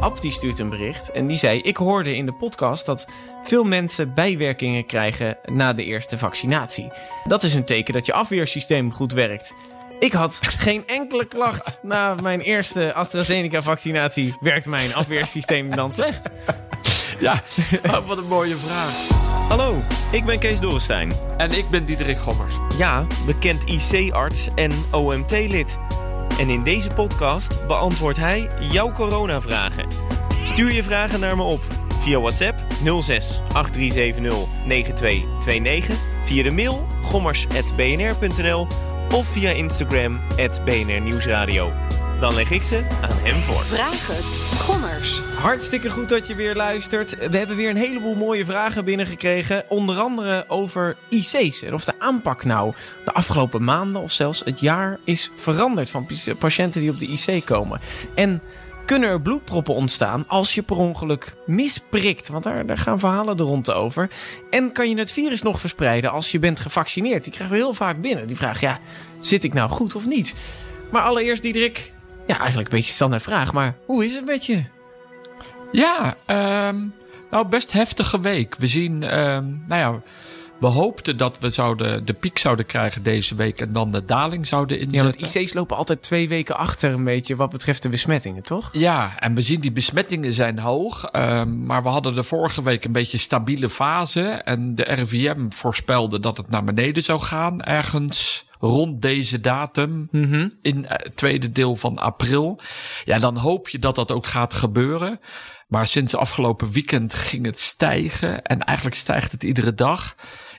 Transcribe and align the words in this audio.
Ab 0.00 0.20
die 0.20 0.32
stuurt 0.32 0.58
een 0.58 0.68
bericht 0.68 1.10
en 1.10 1.26
die 1.26 1.38
zei: 1.38 1.60
Ik 1.60 1.76
hoorde 1.76 2.16
in 2.16 2.26
de 2.26 2.32
podcast 2.32 2.86
dat 2.86 3.06
veel 3.42 3.64
mensen 3.64 4.14
bijwerkingen 4.14 4.86
krijgen 4.86 5.38
na 5.44 5.72
de 5.72 5.84
eerste 5.84 6.18
vaccinatie. 6.18 6.90
Dat 7.24 7.42
is 7.42 7.54
een 7.54 7.64
teken 7.64 7.94
dat 7.94 8.06
je 8.06 8.12
afweersysteem 8.12 8.92
goed 8.92 9.12
werkt. 9.12 9.54
Ik 9.98 10.12
had 10.12 10.38
geen 10.42 10.86
enkele 10.86 11.24
klacht 11.24 11.78
na 11.82 12.14
mijn 12.14 12.40
eerste 12.40 12.94
AstraZeneca-vaccinatie. 12.94 14.36
Werkt 14.40 14.66
mijn 14.66 14.94
afweersysteem 14.94 15.76
dan 15.76 15.92
slecht? 15.92 16.28
Ja, 17.18 17.42
oh, 17.86 18.06
wat 18.06 18.18
een 18.18 18.26
mooie 18.26 18.56
vraag. 18.56 19.08
Hallo, 19.48 19.74
ik 20.12 20.24
ben 20.24 20.38
Kees 20.38 20.60
Dorrestein. 20.60 21.12
En 21.36 21.52
ik 21.52 21.70
ben 21.70 21.84
Diederik 21.84 22.16
Gommers. 22.16 22.58
Ja, 22.76 23.06
bekend 23.26 23.64
IC-arts 23.64 24.48
en 24.54 24.72
OMT-lid. 24.90 25.78
En 26.38 26.50
in 26.50 26.62
deze 26.62 26.90
podcast 26.94 27.66
beantwoordt 27.66 28.18
hij 28.18 28.48
jouw 28.60 28.92
coronavragen. 28.92 29.86
Stuur 30.42 30.72
je 30.72 30.82
vragen 30.82 31.20
naar 31.20 31.36
me 31.36 31.42
op 31.42 31.60
via 31.98 32.20
WhatsApp 32.20 32.58
06 33.00 33.40
8370 33.52 34.48
9229, 34.66 35.96
via 36.22 36.42
de 36.42 36.50
mail 36.50 36.86
gommers.bnr.nl 37.02 38.66
of 39.14 39.26
via 39.26 39.50
Instagram 39.50 40.20
BNR 40.64 41.00
Nieuwsradio. 41.00 41.85
Dan 42.20 42.34
leg 42.34 42.50
ik 42.50 42.62
ze 42.62 42.84
aan 43.00 43.18
hem 43.18 43.40
voor. 43.40 43.64
Vraag 43.64 44.06
het. 44.06 44.60
Gommers. 44.60 45.18
Hartstikke 45.18 45.90
goed 45.90 46.08
dat 46.08 46.26
je 46.26 46.34
weer 46.34 46.54
luistert. 46.54 47.28
We 47.30 47.36
hebben 47.36 47.56
weer 47.56 47.70
een 47.70 47.76
heleboel 47.76 48.14
mooie 48.14 48.44
vragen 48.44 48.84
binnengekregen. 48.84 49.64
Onder 49.68 49.98
andere 49.98 50.44
over 50.48 50.96
IC's 51.08 51.62
en 51.62 51.74
of 51.74 51.84
de 51.84 51.92
aanpak 51.98 52.44
nou 52.44 52.74
de 53.04 53.12
afgelopen 53.12 53.64
maanden 53.64 54.02
of 54.02 54.12
zelfs 54.12 54.42
het 54.44 54.60
jaar 54.60 54.98
is 55.04 55.30
veranderd 55.34 55.90
van 55.90 56.06
patiënten 56.38 56.80
die 56.80 56.90
op 56.90 56.98
de 56.98 57.06
IC 57.06 57.44
komen. 57.44 57.80
En 58.14 58.40
kunnen 58.86 59.08
er 59.08 59.20
bloedproppen 59.20 59.74
ontstaan 59.74 60.24
als 60.26 60.54
je 60.54 60.62
per 60.62 60.76
ongeluk 60.76 61.34
misprikt? 61.46 62.28
Want 62.28 62.44
daar, 62.44 62.66
daar 62.66 62.78
gaan 62.78 62.98
verhalen 62.98 63.36
er 63.36 63.44
rond 63.44 63.72
over. 63.72 64.10
En 64.50 64.72
kan 64.72 64.88
je 64.88 64.98
het 64.98 65.12
virus 65.12 65.42
nog 65.42 65.60
verspreiden 65.60 66.10
als 66.10 66.30
je 66.30 66.38
bent 66.38 66.60
gevaccineerd? 66.60 67.24
Die 67.24 67.32
krijgen 67.32 67.56
we 67.56 67.62
heel 67.62 67.74
vaak 67.74 68.00
binnen. 68.00 68.26
Die 68.26 68.36
vraag, 68.36 68.60
ja, 68.60 68.80
zit 69.18 69.44
ik 69.44 69.54
nou 69.54 69.70
goed 69.70 69.94
of 69.94 70.06
niet? 70.06 70.34
Maar 70.90 71.02
allereerst, 71.02 71.42
Diederik, 71.42 71.94
ja, 72.26 72.38
eigenlijk 72.38 72.68
een 72.68 72.76
beetje 72.76 72.88
een 72.90 72.96
standaard 72.96 73.22
vraag, 73.22 73.52
maar 73.52 73.76
hoe 73.86 74.04
is 74.06 74.14
het 74.14 74.24
met 74.24 74.46
je? 74.46 74.64
Ja, 75.72 76.14
ehm, 76.26 76.76
nou 77.30 77.48
best 77.48 77.72
heftige 77.72 78.20
week. 78.20 78.56
We 78.56 78.66
zien, 78.66 79.02
ehm, 79.02 79.44
nou 79.66 79.80
ja, 79.80 80.00
we 80.60 80.66
hoopten 80.66 81.16
dat 81.16 81.38
we 81.38 81.50
zouden 81.50 82.06
de 82.06 82.12
piek 82.12 82.38
zouden 82.38 82.66
krijgen 82.66 83.02
deze 83.02 83.34
week 83.34 83.60
en 83.60 83.72
dan 83.72 83.90
de 83.90 84.04
daling 84.04 84.46
zouden 84.46 84.76
Ja, 84.76 84.82
inzetten. 84.82 85.20
want 85.20 85.34
IC's 85.34 85.52
lopen 85.54 85.76
altijd 85.76 86.02
twee 86.02 86.28
weken 86.28 86.56
achter 86.56 86.92
een 86.92 87.04
beetje 87.04 87.36
wat 87.36 87.50
betreft 87.50 87.82
de 87.82 87.88
besmettingen, 87.88 88.42
toch? 88.42 88.68
Ja, 88.72 89.18
en 89.18 89.34
we 89.34 89.40
zien 89.40 89.60
die 89.60 89.72
besmettingen 89.72 90.32
zijn 90.32 90.58
hoog. 90.58 91.04
ehm, 91.04 91.66
maar 91.66 91.82
we 91.82 91.88
hadden 91.88 92.14
de 92.14 92.22
vorige 92.22 92.62
week 92.62 92.84
een 92.84 92.92
beetje 92.92 93.18
stabiele 93.18 93.70
fase. 93.70 94.22
En 94.22 94.74
de 94.74 94.82
RIVM 94.82 95.48
voorspelde 95.50 96.20
dat 96.20 96.36
het 96.36 96.50
naar 96.50 96.64
beneden 96.64 97.02
zou 97.02 97.20
gaan. 97.20 97.62
Ergens 97.62 98.46
rond 98.58 99.02
deze 99.02 99.40
datum. 99.40 100.08
In 100.62 100.84
het 100.88 101.16
tweede 101.16 101.52
deel 101.52 101.76
van 101.76 101.98
april. 101.98 102.60
Ja, 103.04 103.18
dan 103.18 103.36
hoop 103.36 103.68
je 103.68 103.78
dat 103.78 103.94
dat 103.94 104.10
ook 104.10 104.26
gaat 104.26 104.54
gebeuren. 104.54 105.20
Maar 105.68 105.86
sinds 105.86 106.14
afgelopen 106.14 106.70
weekend 106.70 107.14
ging 107.14 107.46
het 107.46 107.58
stijgen. 107.58 108.42
En 108.42 108.64
eigenlijk 108.64 108.96
stijgt 108.96 109.32
het 109.32 109.42
iedere 109.42 109.74
dag. 109.74 110.14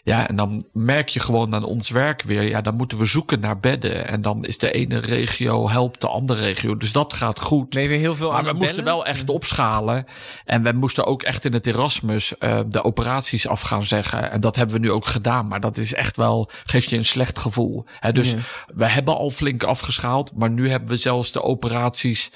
Ja, 0.08 0.28
en 0.28 0.36
dan 0.36 0.66
merk 0.74 1.10
je 1.10 1.20
gewoon 1.20 1.56
aan 1.56 1.64
ons 1.64 1.90
werk 1.90 2.22
weer. 2.22 2.44
Ja, 2.44 2.62
dan 2.62 2.76
moeten 2.76 2.98
we 2.98 3.06
zoeken 3.06 3.40
naar 3.40 3.60
bedden. 3.60 4.08
En 4.08 4.22
dan 4.22 4.46
is 4.46 4.58
de 4.58 4.72
ene 4.72 4.98
regio 4.98 5.70
helpt 5.70 6.02
de 6.02 6.08
andere 6.08 6.40
regio. 6.40 6.78
Dus 6.78 6.92
dat 6.92 7.14
gaat 7.14 7.40
goed. 7.40 7.74
Je 7.74 7.88
weer 7.88 8.00
heel 8.00 8.16
veel 8.16 8.32
Maar 8.32 8.44
we 8.44 8.54
moesten 8.54 8.84
wel 8.84 9.06
echt 9.06 9.30
opschalen. 9.30 10.06
En 10.46 10.64
we 10.64 10.72
moesten 10.72 11.06
ook 11.06 11.24
echt 11.24 11.46
in 11.46 11.54
het 11.54 11.68
Erasmus 11.68 12.38
eh, 12.38 12.60
de 12.68 12.84
operaties 12.84 13.48
af 13.48 13.62
gaan 13.62 13.84
zeggen. 13.84 14.32
En 14.32 14.42
dat 14.42 14.56
hebben 14.56 14.76
we 14.76 14.82
nu 14.82 14.92
ook 14.92 15.06
gedaan. 15.06 15.48
Maar 15.48 15.60
dat 15.60 15.78
is 15.78 15.94
echt 15.94 16.18
wel, 16.18 16.50
geeft 16.66 16.90
je 16.90 16.96
een 16.96 17.06
slecht 17.06 17.40
gevoel. 17.40 17.86
Hè, 18.00 18.12
dus 18.12 18.36
we 18.76 18.86
hebben 18.86 19.18
al 19.18 19.30
flink 19.30 19.64
afgeschaald. 19.64 20.32
Maar 20.36 20.50
nu 20.50 20.70
hebben 20.70 20.90
we 20.90 20.98
zelfs 20.98 21.32
de 21.32 21.42
operaties 21.42 22.32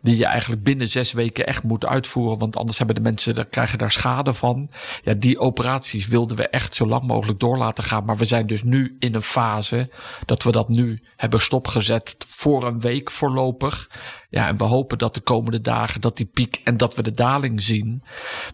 die 0.00 0.16
je 0.16 0.26
eigenlijk 0.26 0.62
binnen 0.62 0.88
zes 0.88 1.12
weken 1.12 1.46
echt 1.46 1.62
moet 1.62 1.86
uitvoeren. 1.86 2.38
Want 2.38 2.56
anders 2.56 2.78
hebben 2.78 2.96
de 2.96 3.02
mensen, 3.02 3.34
daar 3.34 3.44
krijgen 3.44 3.78
daar 3.78 3.90
schade 3.90 4.32
van. 4.32 4.70
Ja, 5.02 5.14
die 5.14 5.38
operaties 5.38 6.06
wilden 6.06 6.36
we 6.36 6.48
echt 6.48 6.74
zo 6.74 6.86
lang 6.86 7.02
mogelijk 7.02 7.14
door 7.36 7.58
laten 7.58 7.84
gaan. 7.84 8.04
Maar 8.04 8.16
we 8.16 8.24
zijn 8.24 8.46
dus 8.46 8.62
nu 8.62 8.96
in 8.98 9.14
een 9.14 9.22
fase 9.22 9.90
dat 10.24 10.42
we 10.42 10.52
dat 10.52 10.68
nu 10.68 11.02
hebben 11.16 11.40
stopgezet 11.40 12.16
voor 12.26 12.66
een 12.66 12.80
week 12.80 13.10
voorlopig. 13.10 13.90
Ja, 14.30 14.46
en 14.48 14.56
we 14.56 14.64
hopen 14.64 14.98
dat 14.98 15.14
de 15.14 15.20
komende 15.20 15.60
dagen 15.60 16.00
dat 16.00 16.16
die 16.16 16.26
piek 16.26 16.60
en 16.64 16.76
dat 16.76 16.94
we 16.94 17.02
de 17.02 17.12
daling 17.12 17.62
zien. 17.62 18.02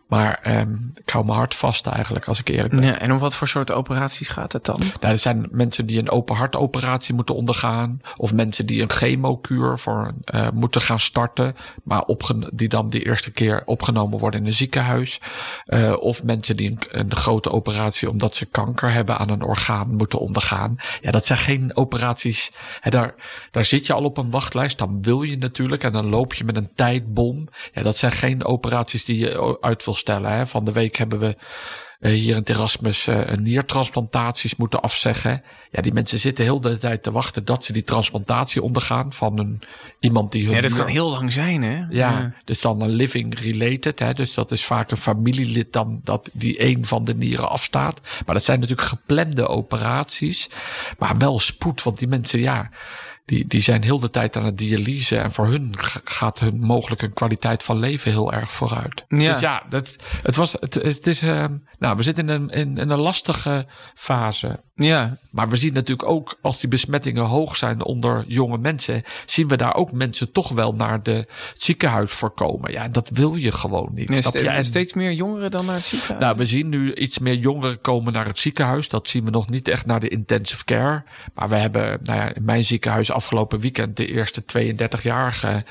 Maar 0.08 0.38
ehm, 0.42 0.74
ik 0.94 1.10
hou 1.10 1.24
mijn 1.24 1.38
hart 1.38 1.54
vast 1.54 1.86
eigenlijk, 1.86 2.28
als 2.28 2.40
ik 2.40 2.48
eerlijk 2.48 2.74
ben. 2.74 2.84
Ja, 2.84 2.98
en 2.98 3.12
om 3.12 3.18
wat 3.18 3.34
voor 3.34 3.48
soort 3.48 3.72
operaties 3.72 4.28
gaat 4.28 4.52
het 4.52 4.64
dan? 4.64 4.78
Nou, 4.78 5.12
er 5.12 5.18
zijn 5.18 5.48
mensen 5.50 5.86
die 5.86 5.98
een 5.98 6.10
open 6.10 6.36
hartoperatie 6.36 7.14
moeten 7.14 7.34
ondergaan. 7.34 8.00
Of 8.16 8.34
mensen 8.34 8.66
die 8.66 8.82
een 8.82 8.90
chemokuur 8.90 9.78
voor 9.78 10.14
eh, 10.24 10.50
moeten 10.50 10.80
gaan 10.80 10.98
starten. 10.98 11.54
Maar 11.84 12.04
die 12.52 12.68
dan 12.68 12.90
de 12.90 13.04
eerste 13.04 13.30
keer 13.30 13.62
opgenomen 13.64 14.18
worden 14.18 14.40
in 14.40 14.46
een 14.46 14.52
ziekenhuis. 14.52 15.20
Eh, 15.64 15.96
of 16.00 16.24
mensen 16.24 16.56
die 16.56 16.70
een, 16.70 16.78
een 16.88 17.16
grote 17.16 17.50
operatie 17.50 18.10
omdat 18.10 18.36
ze 18.36 18.46
kanker 18.46 18.92
hebben 18.92 19.18
aan 19.18 19.30
een 19.30 19.42
orgaan 19.42 19.94
moeten 19.94 20.18
ondergaan. 20.18 20.76
Ja, 21.00 21.10
dat 21.10 21.26
zijn 21.26 21.38
geen 21.38 21.76
operaties. 21.76 22.52
Hè, 22.80 22.90
daar, 22.90 23.14
daar 23.50 23.64
zit 23.64 23.86
je 23.86 23.92
al 23.92 24.04
op 24.04 24.18
een 24.18 24.30
wachtlijst. 24.30 24.78
Dan 24.78 25.02
wil 25.02 25.22
je 25.22 25.38
natuurlijk. 25.38 25.61
En 25.70 25.92
dan 25.92 26.08
loop 26.08 26.34
je 26.34 26.44
met 26.44 26.56
een 26.56 26.74
tijdbom. 26.74 27.48
Ja, 27.72 27.82
dat 27.82 27.96
zijn 27.96 28.12
geen 28.12 28.44
operaties 28.44 29.04
die 29.04 29.18
je 29.18 29.60
uit 29.60 29.84
wil 29.84 29.94
stellen. 29.94 30.30
Hè. 30.30 30.46
Van 30.46 30.64
de 30.64 30.72
week 30.72 30.96
hebben 30.96 31.18
we 31.18 31.36
eh, 32.02 32.12
hier 32.12 32.30
in 32.30 32.40
het 32.40 32.48
Erasmus 32.48 33.06
eh, 33.06 33.20
een 33.24 33.42
niertransplantaties 33.42 34.56
moeten 34.56 34.80
afzeggen. 34.80 35.42
Ja, 35.70 35.82
die 35.82 35.92
mensen 35.92 36.18
zitten 36.18 36.44
heel 36.44 36.60
de 36.60 36.78
tijd 36.78 37.02
te 37.02 37.10
wachten 37.10 37.44
dat 37.44 37.64
ze 37.64 37.72
die 37.72 37.84
transplantatie 37.84 38.62
ondergaan 38.62 39.12
van 39.12 39.38
een, 39.38 39.62
iemand 40.00 40.32
die 40.32 40.44
hun 40.46 40.54
Ja, 40.54 40.60
dat 40.60 40.74
kan 40.74 40.86
heel 40.86 41.10
lang 41.10 41.32
zijn, 41.32 41.62
hè? 41.62 41.84
ja, 41.90 42.32
dus 42.44 42.60
dan 42.60 42.80
een 42.80 42.90
living 42.90 43.38
related. 43.38 43.98
Hè, 43.98 44.12
dus 44.12 44.34
dat 44.34 44.50
is 44.50 44.64
vaak 44.64 44.90
een 44.90 44.96
familielid 44.96 45.72
dan 45.72 46.00
dat 46.04 46.30
die 46.32 46.64
een 46.64 46.84
van 46.84 47.04
de 47.04 47.14
nieren 47.14 47.48
afstaat. 47.48 48.00
Maar 48.26 48.34
dat 48.34 48.44
zijn 48.44 48.60
natuurlijk 48.60 48.88
geplande 48.88 49.46
operaties. 49.46 50.50
Maar 50.98 51.18
wel 51.18 51.38
spoed, 51.38 51.82
want 51.82 51.98
die 51.98 52.08
mensen, 52.08 52.40
ja, 52.40 52.70
die, 53.24 53.46
die 53.46 53.60
zijn 53.60 53.82
heel 53.82 54.00
de 54.00 54.10
tijd 54.10 54.36
aan 54.36 54.44
het 54.44 54.58
dialyse. 54.58 55.16
En 55.18 55.32
voor 55.32 55.46
hun 55.46 55.74
gaat 56.04 56.38
hun 56.38 56.60
mogelijk 56.60 57.00
hun 57.00 57.12
kwaliteit 57.12 57.62
van 57.62 57.78
leven 57.78 58.10
heel 58.10 58.32
erg 58.32 58.52
vooruit. 58.52 59.04
Ja. 59.08 59.32
Dus 59.32 59.40
ja, 59.40 59.62
dat, 59.68 59.96
het 60.22 60.36
was, 60.36 60.56
het, 60.60 60.74
het 60.74 61.06
is, 61.06 61.22
eh, 61.22 61.44
nou, 61.78 61.96
we 61.96 62.02
zitten 62.02 62.28
in 62.28 62.34
een, 62.34 62.50
in, 62.50 62.78
in 62.78 62.90
een 62.90 62.98
lastige 62.98 63.66
fase. 63.94 64.60
Ja, 64.74 65.16
Maar 65.30 65.48
we 65.48 65.56
zien 65.56 65.72
natuurlijk 65.72 66.08
ook 66.08 66.38
als 66.40 66.60
die 66.60 66.68
besmettingen 66.68 67.24
hoog 67.24 67.56
zijn 67.56 67.84
onder 67.84 68.24
jonge 68.26 68.58
mensen, 68.58 69.02
zien 69.26 69.48
we 69.48 69.56
daar 69.56 69.74
ook 69.74 69.92
mensen 69.92 70.32
toch 70.32 70.48
wel 70.48 70.74
naar 70.74 71.02
de 71.02 71.28
ziekenhuis 71.54 72.10
voorkomen. 72.10 72.72
Ja, 72.72 72.88
dat 72.88 73.08
wil 73.08 73.34
je 73.34 73.52
gewoon 73.52 73.90
niet. 73.94 74.16
Snap 74.16 74.32
je? 74.32 74.48
En- 74.48 74.64
steeds 74.64 74.94
meer 74.94 75.12
jongeren 75.12 75.50
dan 75.50 75.66
naar 75.66 75.74
het 75.74 75.84
ziekenhuis. 75.84 76.20
nou, 76.20 76.36
we 76.36 76.46
zien 76.46 76.68
nu 76.68 76.94
iets 76.94 77.18
meer 77.18 77.34
jongeren 77.34 77.80
komen 77.80 78.12
naar 78.12 78.26
het 78.26 78.38
ziekenhuis. 78.38 78.88
Dat 78.88 79.08
zien 79.08 79.24
we 79.24 79.30
nog 79.30 79.48
niet 79.48 79.68
echt 79.68 79.86
naar 79.86 80.00
de 80.00 80.08
intensive 80.08 80.64
care. 80.64 81.02
Maar 81.34 81.48
we 81.48 81.56
hebben 81.56 81.98
nou 82.02 82.18
ja, 82.18 82.34
in 82.34 82.44
mijn 82.44 82.64
ziekenhuis 82.64 83.11
afgelopen 83.12 83.58
weekend 83.60 83.96
de 83.96 84.06
eerste 84.06 84.42
32-jarigen. 84.58 85.64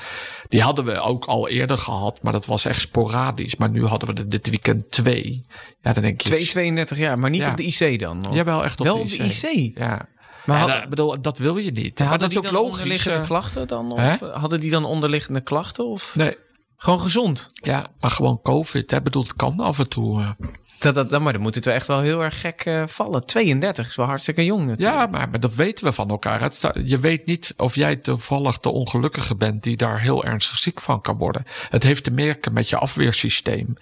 Die 0.48 0.62
hadden 0.62 0.84
we 0.84 1.00
ook 1.00 1.24
al 1.24 1.48
eerder 1.48 1.78
gehad, 1.78 2.22
maar 2.22 2.32
dat 2.32 2.46
was 2.46 2.64
echt 2.64 2.80
sporadisch. 2.80 3.56
Maar 3.56 3.70
nu 3.70 3.86
hadden 3.86 4.14
we 4.14 4.20
er 4.20 4.28
dit 4.28 4.48
weekend 4.50 4.90
twee. 4.90 5.46
Ja, 5.82 5.92
dan 5.92 6.02
denk 6.02 6.20
je. 6.20 6.28
2, 6.28 6.46
32 6.46 6.98
jaar, 6.98 7.18
maar 7.18 7.30
niet 7.30 7.44
Ja. 7.44 7.50
op 7.50 7.56
de 7.56 7.62
IC 7.64 7.98
dan? 8.00 8.26
of? 8.28 8.34
Jawel, 8.34 8.64
echt 8.64 8.80
op 8.80 8.86
Wel 8.86 8.94
de 8.96 9.00
op 9.02 9.08
de 9.08 9.14
IC. 9.16 9.42
IC? 9.42 9.78
Ja. 9.78 10.08
Maar 10.46 10.58
hadden- 10.58 10.80
dat, 10.80 10.88
bedoel, 10.88 11.20
dat 11.22 11.38
wil 11.38 11.56
je 11.56 11.70
niet. 11.72 11.98
Hadden 11.98 12.18
dat 12.18 12.28
is 12.28 12.34
die 12.34 12.36
ook 12.38 12.44
dan 12.44 12.52
logisch. 12.54 12.72
onderliggende 12.72 13.18
eh. 13.18 13.24
klachten 13.24 13.66
dan? 13.68 13.92
Of 13.92 13.98
Hè? 14.20 14.26
hadden 14.26 14.60
die 14.60 14.70
dan 14.70 14.84
onderliggende 14.84 15.40
klachten? 15.40 15.86
Of 15.86 16.14
Nee, 16.16 16.36
gewoon 16.76 17.00
gezond? 17.00 17.50
ja, 17.52 17.86
maar 18.00 18.10
gewoon 18.10 18.40
COVID. 18.42 18.90
Hè? 18.90 19.02
Bedoel, 19.02 19.22
het 19.22 19.34
kan 19.36 19.60
af 19.60 19.78
en 19.78 19.88
toe. 19.88 20.36
Dat, 20.82 21.10
dat, 21.10 21.20
maar 21.20 21.32
dan 21.32 21.42
moet 21.42 21.54
het 21.54 21.64
wel 21.64 21.74
echt 21.74 21.86
wel 21.86 22.00
heel 22.00 22.22
erg 22.22 22.40
gek 22.40 22.60
eh, 22.64 22.82
vallen. 22.86 23.26
32 23.26 23.88
is 23.88 23.96
wel 23.96 24.06
hartstikke 24.06 24.44
jong 24.44 24.66
natuurlijk. 24.66 24.96
Ja, 24.96 25.06
maar, 25.06 25.40
dat 25.40 25.54
weten 25.54 25.84
we 25.84 25.92
van 25.92 26.10
elkaar. 26.10 26.52
Je 26.84 26.98
weet 26.98 27.26
niet 27.26 27.54
of 27.56 27.74
jij 27.74 27.96
toevallig 27.96 28.60
de 28.60 28.70
ongelukkige 28.70 29.34
bent 29.34 29.62
die 29.62 29.76
daar 29.76 30.00
heel 30.00 30.24
ernstig 30.24 30.58
ziek 30.58 30.80
van 30.80 31.00
kan 31.00 31.16
worden. 31.16 31.46
Het 31.68 31.82
heeft 31.82 32.04
te 32.04 32.10
merken 32.10 32.52
met 32.52 32.68
je 32.68 32.76
afweersysteem. 32.76 33.74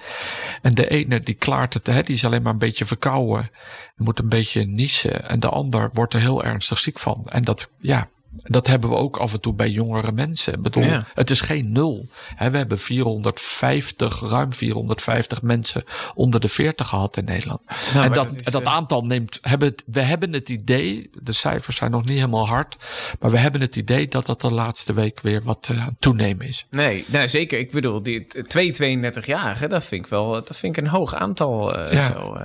En 0.63 0.75
de 0.75 0.89
ene 0.89 1.21
die 1.21 1.35
klaart 1.35 1.75
het, 1.75 1.87
hè, 1.87 2.03
die 2.03 2.15
is 2.15 2.25
alleen 2.25 2.43
maar 2.43 2.53
een 2.53 2.59
beetje 2.59 2.85
verkouden. 2.85 3.51
Moet 3.97 4.19
een 4.19 4.29
beetje 4.29 4.65
niezen. 4.65 5.29
En 5.29 5.41
de 5.41 5.49
ander 5.49 5.91
wordt 5.93 6.15
er 6.15 6.21
heel 6.21 6.45
ernstig 6.45 6.79
ziek 6.79 6.99
van. 6.99 7.25
En 7.29 7.45
dat, 7.45 7.69
ja, 7.79 8.09
dat 8.33 8.67
hebben 8.67 8.91
we 8.91 8.97
ook 8.97 9.17
af 9.17 9.33
en 9.33 9.41
toe 9.41 9.55
bij 9.55 9.69
jongere 9.71 10.13
mensen. 10.13 10.53
Ik 10.55 10.63
bedoel, 10.63 10.83
Ja. 10.83 11.07
het 11.15 11.31
is 11.31 11.41
geen 11.41 11.73
nul. 11.73 12.07
We 12.39 12.57
hebben 12.57 12.79
450, 12.79 14.21
ruim 14.21 14.53
450 14.53 15.43
mensen 15.43 15.85
onder 16.15 16.41
de 16.41 16.49
40 16.49 16.89
gehad 16.89 17.17
in 17.17 17.25
Nederland. 17.25 17.61
Nou, 17.95 18.07
en 18.07 18.13
dat, 18.13 18.27
dat 18.29 18.37
is, 18.37 18.45
en 18.45 18.53
dat 18.53 18.63
eh, 18.63 18.73
aantal 18.73 19.05
neemt, 19.05 19.39
hebben 19.41 19.75
we 19.87 20.01
hebben 20.01 20.33
het 20.33 20.49
idee, 20.49 21.11
de 21.23 21.33
cijfers 21.33 21.77
zijn 21.77 21.91
nog 21.91 22.05
niet 22.05 22.15
helemaal 22.17 22.47
hard, 22.49 22.77
maar 23.21 23.31
we 23.31 23.39
hebben 23.39 23.61
het 23.61 23.77
idee 23.77 24.09
dat 24.09 24.27
dat 24.27 24.41
de 24.41 24.55
laatste 24.55 24.93
week 24.93 25.21
weer 25.21 25.43
wat 25.43 25.69
aan 25.71 25.77
het 25.79 25.95
toenemen 25.99 26.47
is. 26.47 26.67
Nee, 26.71 27.05
nou 27.09 27.29
zeker. 27.29 27.59
Ik 27.59 27.71
bedoel, 27.71 28.03
die 28.03 28.27
t- 28.27 28.45
twee 28.49 28.73
32-jarigen, 28.99 29.69
dat 29.69 29.85
vind 29.85 30.05
ik 30.05 30.11
wel 30.11 30.31
dat 30.31 30.57
vind 30.57 30.77
ik 30.77 30.85
een 30.85 30.91
hoog 30.91 31.15
aantal 31.15 31.77
eh, 31.77 31.93
Ja. 31.93 32.01
zo 32.13 32.37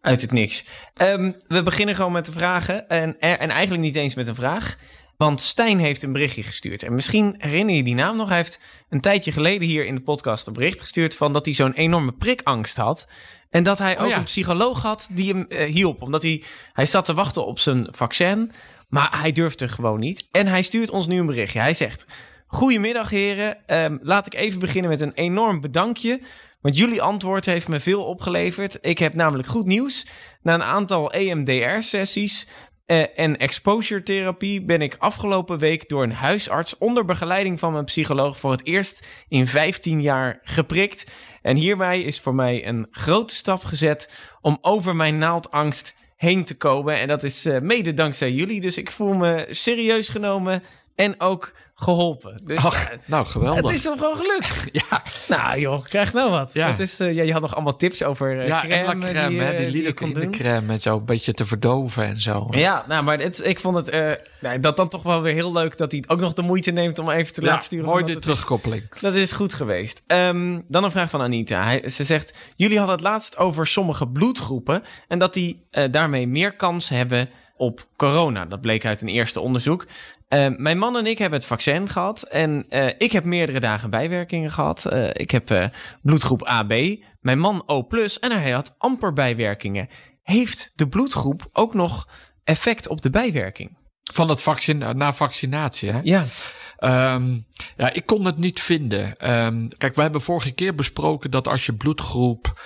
uit 0.00 0.20
het 0.20 0.32
niks. 0.32 0.64
Ehm, 0.94 1.32
we 1.48 1.62
beginnen 1.62 1.94
gewoon 1.94 2.12
met 2.12 2.24
de 2.26 2.32
vragen. 2.32 2.88
En, 2.88 3.18
en 3.20 3.50
eigenlijk 3.50 3.82
niet 3.82 3.94
eens 3.94 4.14
met 4.14 4.28
een 4.28 4.34
vraag. 4.34 4.76
Want 5.18 5.40
Stijn 5.40 5.78
heeft 5.78 6.02
een 6.02 6.12
berichtje 6.12 6.42
gestuurd. 6.42 6.82
En 6.82 6.94
misschien 6.94 7.34
herinner 7.38 7.74
je 7.74 7.82
die 7.82 7.94
naam 7.94 8.16
nog. 8.16 8.28
Hij 8.28 8.36
heeft 8.36 8.60
een 8.88 9.00
tijdje 9.00 9.32
geleden 9.32 9.68
hier 9.68 9.84
in 9.84 9.94
de 9.94 10.00
podcast 10.00 10.46
een 10.46 10.52
bericht 10.52 10.80
gestuurd 10.80 11.16
van 11.16 11.32
dat 11.32 11.44
hij 11.44 11.54
zo'n 11.54 11.72
enorme 11.72 12.12
prikangst 12.12 12.76
had. 12.76 13.08
En 13.50 13.62
dat 13.62 13.78
hij 13.78 13.96
Oh 13.96 14.02
ook 14.02 14.08
ja. 14.08 14.16
een 14.16 14.22
psycholoog 14.22 14.82
had 14.82 15.08
die 15.12 15.32
hem 15.32 15.46
eh, 15.48 15.72
hielp. 15.72 16.02
Omdat 16.02 16.22
hij, 16.22 16.42
hij 16.72 16.86
zat 16.86 17.04
te 17.04 17.14
wachten 17.14 17.46
op 17.46 17.58
zijn 17.58 17.88
vaccin. 17.90 18.52
Maar 18.88 19.20
hij 19.20 19.32
durfde 19.32 19.68
gewoon 19.68 19.98
niet. 19.98 20.28
En 20.30 20.46
hij 20.46 20.62
stuurt 20.62 20.90
ons 20.90 21.06
nu 21.06 21.18
een 21.18 21.26
berichtje. 21.26 21.58
Hij 21.58 21.74
zegt: 21.74 22.06
Goedemiddag, 22.46 23.10
heren. 23.10 23.66
Ehm, 23.66 23.96
laat 24.02 24.26
ik 24.26 24.34
even 24.34 24.58
beginnen 24.60 24.90
met 24.90 25.00
een 25.00 25.14
enorm 25.14 25.60
bedankje. 25.60 26.20
Want 26.60 26.76
jullie 26.76 27.02
antwoord 27.02 27.44
heeft 27.44 27.68
me 27.68 27.80
veel 27.80 28.04
opgeleverd. 28.04 28.78
Ik 28.80 28.98
heb 28.98 29.14
namelijk 29.14 29.48
goed 29.48 29.66
nieuws. 29.66 30.06
Na 30.42 30.54
een 30.54 30.62
aantal 30.62 31.12
EMDR-sessies 31.12 32.46
eh, 32.88 33.02
en 33.14 33.38
exposure 33.38 34.02
therapie 34.02 34.62
ben 34.62 34.82
ik 34.82 34.96
afgelopen 34.98 35.58
week 35.58 35.88
door 35.88 36.02
een 36.02 36.12
huisarts 36.12 36.78
onder 36.78 37.04
begeleiding 37.04 37.58
van 37.58 37.72
mijn 37.72 37.84
psycholoog 37.84 38.38
voor 38.38 38.50
het 38.50 38.66
eerst 38.66 39.06
in 39.28 39.46
15 39.46 40.00
jaar 40.02 40.40
geprikt. 40.42 41.10
En 41.42 41.56
hierbij 41.56 42.02
is 42.02 42.20
voor 42.20 42.34
mij 42.34 42.66
een 42.66 42.86
grote 42.90 43.34
stap 43.34 43.64
gezet 43.64 44.10
om 44.40 44.58
over 44.60 44.96
mijn 44.96 45.18
naaldangst 45.18 45.94
heen 46.16 46.44
te 46.44 46.56
komen. 46.56 46.96
En 46.96 47.08
dat 47.08 47.22
is 47.22 47.44
eh, 47.44 47.60
mede 47.60 47.94
dankzij 47.94 48.32
jullie. 48.32 48.60
Dus 48.60 48.78
ik 48.78 48.90
voel 48.90 49.14
me 49.14 49.46
serieus 49.50 50.08
genomen 50.08 50.62
en 50.98 51.20
ook 51.20 51.52
geholpen. 51.74 52.40
Dus 52.44 52.64
Ach, 52.66 52.90
nou 53.04 53.26
geweldig. 53.26 53.62
het 53.62 53.70
is 53.74 53.84
hem 53.84 53.98
gewoon 53.98 54.16
gelukt. 54.16 54.68
ja, 54.90 55.02
Nou 55.28 55.60
joh, 55.60 55.84
krijg 55.84 56.12
nou 56.12 56.30
wat. 56.30 56.52
Ja. 56.54 56.68
Dat 56.68 56.78
is, 56.78 56.96
ja, 56.96 57.06
je 57.22 57.32
had 57.32 57.40
nog 57.42 57.54
allemaal 57.54 57.76
tips 57.76 58.02
over 58.02 58.40
eh, 58.40 58.46
ja 58.46 58.60
crème, 58.60 58.98
crème, 58.98 59.28
die, 59.28 59.40
hè, 59.40 59.50
eh, 59.52 59.72
die 59.72 59.94
kon 59.94 60.12
doen. 60.12 60.30
crème 60.30 60.72
en 60.72 60.80
zo, 60.80 60.96
een 60.96 61.04
beetje 61.04 61.32
te 61.32 61.46
verdoven 61.46 62.04
en 62.04 62.20
zo. 62.20 62.46
Ja, 62.50 62.84
nou, 62.88 63.02
maar 63.04 63.18
het, 63.18 63.44
ik 63.46 63.58
vond 63.60 63.76
het 63.76 64.18
nou, 64.40 64.60
dat 64.60 64.76
dan 64.76 64.88
toch 64.88 65.02
wel 65.02 65.22
weer 65.22 65.34
heel 65.34 65.52
leuk 65.52 65.76
dat 65.76 65.92
hij 65.92 66.04
ook 66.06 66.20
nog 66.20 66.32
de 66.32 66.42
moeite 66.42 66.70
neemt 66.70 66.98
om 66.98 67.10
even 67.10 67.32
te 67.34 67.42
laten 67.42 67.62
sturen. 67.62 67.86
mooi 67.86 68.04
de 68.04 68.08
het 68.08 68.18
is- 68.18 68.24
terugkoppeling. 68.24 68.88
Dat 69.00 69.14
is 69.14 69.32
goed 69.32 69.54
geweest. 69.54 70.02
Ehm, 70.06 70.60
dan 70.68 70.84
een 70.84 70.90
vraag 70.90 71.10
van 71.10 71.20
Anita. 71.20 71.62
Hij, 71.62 71.88
ze 71.88 72.04
zegt: 72.04 72.32
Jullie 72.56 72.76
hadden 72.78 72.96
het 72.96 73.04
laatst 73.04 73.36
over 73.36 73.66
sommige 73.66 74.08
bloedgroepen. 74.08 74.82
En 75.08 75.18
dat 75.18 75.34
die 75.34 75.66
daarmee 75.90 76.26
meer 76.28 76.52
kans 76.56 76.88
hebben 76.88 77.28
op 77.56 77.86
corona. 77.96 78.44
Dat 78.46 78.60
bleek 78.60 78.84
uit 78.86 79.00
een 79.02 79.08
eerste 79.08 79.40
onderzoek. 79.40 79.86
Ehm, 80.28 80.54
mijn 80.58 80.78
man 80.78 80.96
en 80.96 81.06
ik 81.06 81.18
hebben 81.18 81.38
het 81.38 81.48
vaccin 81.48 81.88
gehad. 81.88 82.22
En 82.22 82.64
eh, 82.68 82.86
ik 82.98 83.12
heb 83.12 83.24
meerdere 83.24 83.60
dagen 83.60 83.90
bijwerkingen 83.90 84.50
gehad. 84.50 84.84
Eh, 84.84 85.08
ik 85.12 85.30
heb 85.30 85.50
eh, 85.50 85.64
bloedgroep 86.02 86.42
AB. 86.42 86.72
Mijn 87.20 87.38
man 87.38 87.62
O. 87.66 87.86
En 88.20 88.32
hij 88.32 88.50
had 88.50 88.74
amper 88.78 89.12
bijwerkingen. 89.12 89.88
Heeft 90.22 90.72
de 90.74 90.88
bloedgroep 90.88 91.48
ook 91.52 91.74
nog 91.74 92.08
effect 92.44 92.88
op 92.88 93.00
de 93.00 93.10
bijwerking? 93.10 93.76
Van 94.12 94.28
het 94.28 94.42
vaccin, 94.42 94.78
na 94.78 95.12
vaccinatie, 95.12 95.90
hè? 95.90 96.00
Ja. 96.02 96.24
Ehm, 96.76 97.38
ja, 97.76 97.92
ik 97.92 98.06
kon 98.06 98.24
het 98.24 98.38
niet 98.38 98.60
vinden. 98.60 99.18
Ehm, 99.18 99.68
kijk, 99.78 99.94
we 99.94 100.02
hebben 100.02 100.20
vorige 100.20 100.54
keer 100.54 100.74
besproken 100.74 101.30
dat 101.30 101.48
als 101.48 101.66
je 101.66 101.74
bloedgroep 101.74 102.60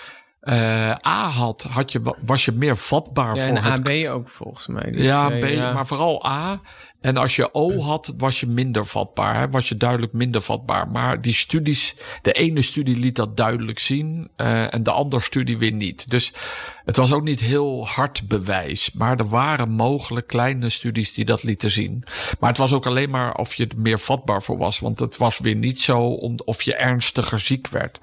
A 1.07 1.29
had, 1.29 1.63
had 1.63 1.93
je, 1.93 2.17
was 2.27 2.45
je 2.45 2.53
meer 2.53 2.77
vatbaar 2.77 3.37
Ja, 3.37 3.47
voor 3.47 3.57
en 3.57 3.63
het 3.63 3.89
AB 3.89 4.09
ook 4.09 4.29
volgens 4.29 4.67
mij. 4.67 4.93
Ja, 4.93 5.27
twee, 5.27 5.41
B, 5.41 5.57
ja. 5.57 5.73
maar 5.73 5.87
vooral 5.87 6.27
A. 6.27 6.61
En 7.03 7.17
als 7.17 7.37
je 7.37 7.55
O 7.55 7.81
had, 7.81 8.15
was 8.19 8.41
je 8.41 8.47
minder 8.47 8.87
vatbaar. 8.87 9.51
Was 9.51 9.69
je 9.69 9.77
duidelijk 9.77 10.13
minder 10.13 10.41
vatbaar. 10.41 10.89
Maar 10.89 11.21
die 11.21 11.33
studies, 11.33 11.97
de 12.23 12.33
ene 12.33 12.63
studie 12.63 12.97
liet 12.97 13.17
dat 13.17 13.37
duidelijk 13.37 13.79
zien. 13.79 14.31
eh, 14.37 14.75
en 14.75 14.83
de 14.83 14.91
andere 14.91 15.23
studie 15.23 15.59
weer 15.59 15.73
niet. 15.73 16.11
Dus 16.11 16.33
het 16.85 16.97
was 16.97 17.13
ook 17.13 17.23
niet 17.23 17.41
heel 17.41 17.87
hard 17.87 18.29
bewijs. 18.29 18.93
Maar 18.93 19.19
er 19.19 19.29
waren 19.29 19.71
mogelijk 19.71 20.27
kleine 20.27 20.71
studies 20.71 21.15
die 21.15 21.25
dat 21.25 21.43
lieten 21.43 21.71
zien. 21.71 22.05
Maar 22.41 22.49
het 22.49 22.59
was 22.59 22.73
ook 22.73 22.87
alleen 22.87 23.11
maar 23.11 23.35
of 23.35 23.55
je 23.55 23.67
er 23.67 23.79
meer 23.79 23.99
vatbaar 23.99 24.43
voor 24.43 24.59
was. 24.59 24.79
Want 24.79 24.99
het 24.99 25.17
was 25.17 25.39
weer 25.39 25.57
niet 25.57 25.81
zo 25.81 26.01
om, 26.01 26.39
of 26.45 26.63
je 26.63 26.75
ernstiger 26.75 27.41
ziek 27.41 27.69
werd. 27.69 27.99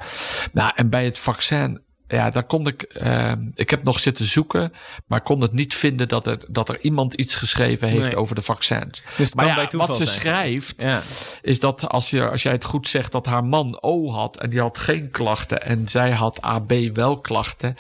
Nou, 0.54 0.72
en 0.75 0.90
bij 0.90 1.06
het 1.06 1.18
vaccin 1.18 1.81
ja, 2.12 2.30
daar 2.30 2.44
kon 2.44 2.68
ik. 2.68 2.82
eh, 2.82 3.32
ik 3.56 3.70
heb 3.70 3.84
nog 3.84 4.00
zitten 4.00 4.26
zoeken, 4.26 4.74
maar 5.08 5.22
kon 5.22 5.42
het 5.42 5.54
niet 5.54 5.74
vinden 5.76 6.08
dat 6.08 6.28
er, 6.28 6.38
dat 6.48 6.70
er 6.70 6.80
iemand 6.82 7.14
iets 7.14 7.36
geschreven 7.36 7.88
heeft 7.88 8.06
Nee. 8.08 8.16
over 8.16 8.36
de 8.36 8.42
vaccins. 8.42 9.04
Dus 9.18 9.34
maar 9.34 9.46
ja, 9.46 9.68
wat 9.78 9.96
ze 9.96 10.04
zijn 10.06 10.20
schrijft, 10.20 10.82
Ja. 10.82 11.02
is 11.42 11.60
dat 11.60 11.88
als, 11.90 12.10
je, 12.10 12.30
als 12.30 12.44
jij 12.44 12.52
het 12.52 12.64
goed 12.64 12.88
zegt 12.88 13.12
dat 13.12 13.26
haar 13.26 13.44
man 13.44 13.78
O 13.82 14.12
had 14.12 14.38
en 14.38 14.50
die 14.50 14.60
had 14.62 14.78
geen 14.78 15.12
klachten 15.12 15.62
en 15.66 15.88
zij 15.88 16.12
had 16.12 16.42
AB 16.42 16.72
wel 16.94 17.20
klachten. 17.22 17.76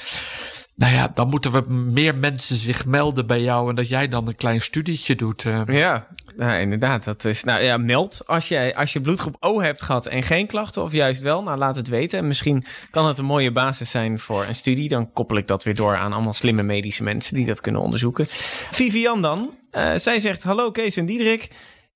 Nou 0.79 0.93
ja, 0.93 1.11
dan 1.13 1.29
moeten 1.29 1.51
we 1.51 1.73
meer 1.73 2.15
mensen 2.15 2.55
zich 2.55 2.85
melden 2.85 3.27
bij 3.27 3.41
jou 3.41 3.69
en 3.69 3.75
dat 3.75 3.87
jij 3.87 4.07
dan 4.07 4.27
een 4.27 4.35
klein 4.35 4.61
studietje 4.61 5.15
doet. 5.15 5.45
eh. 5.45 5.61
Ja, 5.67 6.07
nou, 6.35 6.61
inderdaad. 6.61 7.03
Dat 7.03 7.25
is, 7.25 7.43
nou 7.43 7.61
ja, 7.63 7.77
meld 7.77 8.21
als, 8.25 8.47
jij, 8.47 8.75
als 8.75 8.93
je 8.93 9.01
bloedgroep 9.01 9.35
O 9.39 9.61
hebt 9.61 9.81
gehad 9.81 10.05
en 10.05 10.23
geen 10.23 10.47
klachten, 10.47 10.83
of 10.83 10.91
juist 10.91 11.21
wel, 11.21 11.43
nou 11.43 11.57
laat 11.57 11.75
het 11.75 11.87
weten. 11.87 12.19
En 12.19 12.27
misschien 12.27 12.63
kan 12.91 13.07
het 13.07 13.17
een 13.17 13.25
mooie 13.25 13.51
basis 13.51 13.91
zijn 13.91 14.19
voor 14.19 14.45
een 14.45 14.55
studie. 14.55 14.89
Dan 14.89 15.13
koppel 15.13 15.37
ik 15.37 15.47
dat 15.47 15.63
weer 15.63 15.75
door 15.75 15.95
aan 15.95 16.13
allemaal 16.13 16.33
slimme 16.33 16.63
medische 16.63 17.03
mensen 17.03 17.35
die 17.35 17.45
dat 17.45 17.61
kunnen 17.61 17.81
onderzoeken. 17.81 18.25
Vivian 18.71 19.21
dan, 19.21 19.49
eh, 19.71 19.91
zij 19.95 20.19
zegt: 20.19 20.43
Hallo 20.43 20.71
Kees 20.71 20.97
en 20.97 21.05
Diederik. 21.05 21.49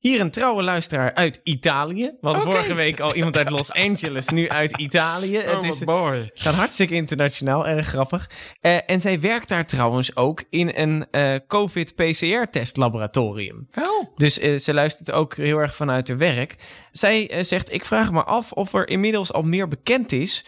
Hier 0.04 0.20
een 0.20 0.32
trouwe 0.32 0.64
luisteraar 0.64 1.14
uit 1.14 1.40
Italië. 1.44 2.12
Hadden 2.22 2.44
vorige 2.44 2.74
week 2.74 3.00
al 3.00 3.16
iemand 3.16 3.38
uit 3.38 3.50
Los 3.50 3.72
Angeles, 3.88 4.30
nu 4.30 4.50
uit 4.50 4.78
Italië. 4.78 5.38
Oh, 5.38 5.46
het 5.46 5.64
is, 5.64 5.84
mooi. 5.84 6.30
gaat 6.34 6.56
hartstikke 6.56 6.94
internationaal, 6.94 7.68
erg 7.68 7.88
grappig. 7.88 8.30
Eh, 8.62 8.78
en 8.86 9.02
zij 9.02 9.20
werkt 9.20 9.50
daar 9.50 9.66
trouwens 9.66 10.16
ook 10.16 10.44
in 10.50 10.72
een 10.76 11.06
eh, 11.12 11.36
COVID-PCR-testlaboratorium. 11.48 13.68
Oh. 13.80 14.08
Dus 14.16 14.40
eh, 14.40 14.60
ze 14.60 14.74
luistert 14.74 15.12
ook 15.12 15.36
heel 15.36 15.58
erg 15.58 15.76
vanuit 15.76 16.08
haar 16.08 16.18
werk. 16.18 16.56
Zij 16.92 17.44
zegt: 17.44 17.74
Ik 17.74 17.86
vraag 17.86 18.12
me 18.12 18.24
af 18.24 18.52
of 18.52 18.74
er 18.74 18.88
inmiddels 18.88 19.34
al 19.34 19.44
meer 19.44 19.68
bekend 19.68 20.12
is. 20.12 20.46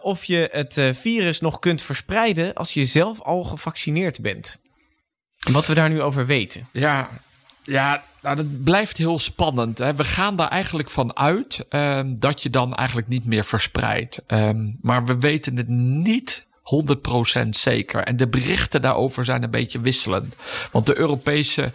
of 0.00 0.24
je 0.24 0.48
het 0.52 0.80
virus 0.92 1.40
nog 1.40 1.58
kunt 1.58 1.82
verspreiden 1.82 2.54
als 2.54 2.74
je 2.74 2.84
zelf 2.84 3.20
al 3.20 3.44
gevaccineerd 3.44 4.20
bent. 4.20 4.60
Wat 5.52 5.66
we 5.66 5.74
daar 5.74 5.90
nu 5.90 6.02
over 6.02 6.26
weten. 6.26 6.68
Ja, 6.72 7.10
ja 7.62 8.02
nou, 8.22 8.36
dat 8.36 8.64
blijft 8.64 8.96
heel 8.96 9.18
spannend. 9.18 9.78
Hè. 9.78 9.94
We 9.94 10.04
gaan 10.04 10.36
daar 10.36 10.48
eigenlijk 10.48 10.90
van 10.90 11.16
uit 11.16 11.64
ehm, 11.68 12.14
dat 12.14 12.42
je 12.42 12.50
dan 12.50 12.74
eigenlijk 12.74 13.08
niet 13.08 13.24
meer 13.24 13.44
verspreidt. 13.44 14.22
Ehm, 14.26 14.70
maar 14.80 15.04
we 15.04 15.18
weten 15.18 15.56
het 15.56 15.68
niet 15.68 16.46
100% 16.62 17.56
zeker. 17.56 18.02
En 18.02 18.16
de 18.16 18.28
berichten 18.28 18.82
daarover 18.82 19.24
zijn 19.24 19.42
een 19.42 19.50
beetje 19.50 19.80
wisselend. 19.80 20.36
Want 20.72 20.86
de 20.86 20.98
Europese, 20.98 21.72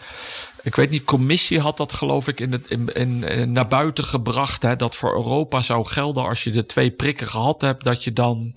ik 0.65 0.75
weet 0.75 0.89
niet, 0.89 1.03
commissie 1.03 1.59
had 1.59 1.77
dat 1.77 1.93
geloof 1.93 2.27
ik 2.27 2.39
in 2.39 2.51
het, 2.51 2.67
in, 2.67 2.89
in, 2.93 3.23
in- 3.23 3.51
naar 3.51 3.67
buiten 3.67 4.03
gebracht. 4.03 4.61
Hè, 4.63 4.75
dat 4.75 4.95
voor 4.95 5.13
Europa 5.15 5.61
zou 5.61 5.85
gelden 5.87 6.23
als 6.27 6.43
je 6.43 6.49
de 6.51 6.65
twee 6.65 6.91
prikken 6.91 7.27
gehad 7.27 7.61
hebt. 7.61 7.83
Dat 7.83 8.03
je 8.03 8.13
dan 8.13 8.55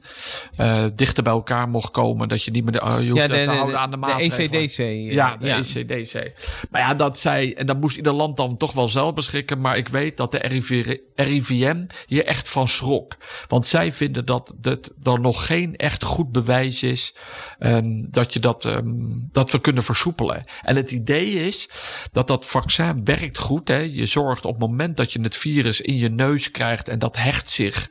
eh, 0.56 0.84
dichter 0.94 1.22
bij 1.22 1.32
elkaar 1.32 1.68
mocht 1.68 1.90
komen. 1.90 2.28
Dat 2.28 2.42
je 2.42 2.50
niet 2.50 2.62
meer 2.64 2.72
de, 2.72 2.82
oh, 2.82 3.02
je 3.02 3.10
hoeft 3.10 3.26
te 3.28 3.32
houden 3.56 3.78
aan 3.78 3.90
de 3.90 3.96
maatregelen. 3.96 4.60
ECDC. 4.60 4.78
eh, 4.78 5.12
Ja, 5.12 5.36
de 5.36 5.46
ECDC. 5.50 6.32
Maar 6.70 6.80
ja, 6.80 6.94
dat 6.94 7.18
zij, 7.18 7.54
en 7.56 7.66
dan 7.66 7.78
moest 7.78 7.96
ieder 7.96 8.12
land 8.12 8.36
dan 8.36 8.56
toch 8.56 8.72
wel 8.72 8.88
zelf 8.88 9.14
beschikken. 9.14 9.60
Maar 9.60 9.76
ik 9.76 9.88
weet 9.88 10.16
dat 10.16 10.32
de 10.32 10.38
RIV 10.38 10.96
RIVM 11.14 11.84
hier 12.06 12.24
echt 12.24 12.48
van 12.48 12.68
schrok. 12.68 13.16
Want 13.48 13.66
zij 13.66 13.92
vinden 13.92 14.24
dat 14.24 14.54
het 14.62 14.90
er 15.02 15.20
nog 15.20 15.46
geen 15.46 15.76
echt 15.76 16.04
goed 16.04 16.32
bewijs 16.32 16.82
is 16.82 17.14
ehm, 17.58 17.86
dat, 18.10 18.32
je 18.32 18.40
dat, 18.40 18.64
ehm, 18.64 18.86
dat 19.32 19.50
we 19.50 19.60
kunnen 19.60 19.82
versoepelen. 19.82 20.44
En 20.62 20.76
het 20.76 20.90
idee 20.90 21.46
is 21.46 21.68
dat 22.12 22.26
dat 22.26 22.46
vaccin 22.46 23.04
werkt 23.04 23.38
goed. 23.38 23.68
Hè. 23.68 23.78
Je 23.78 24.06
zorgt 24.06 24.44
op 24.44 24.50
het 24.50 24.60
moment 24.60 24.96
dat 24.96 25.12
je 25.12 25.20
het 25.20 25.36
virus 25.36 25.80
in 25.80 25.96
je 25.96 26.08
neus 26.08 26.50
krijgt 26.50 26.88
en 26.88 26.98
dat 26.98 27.16
hecht 27.16 27.50
zich, 27.50 27.90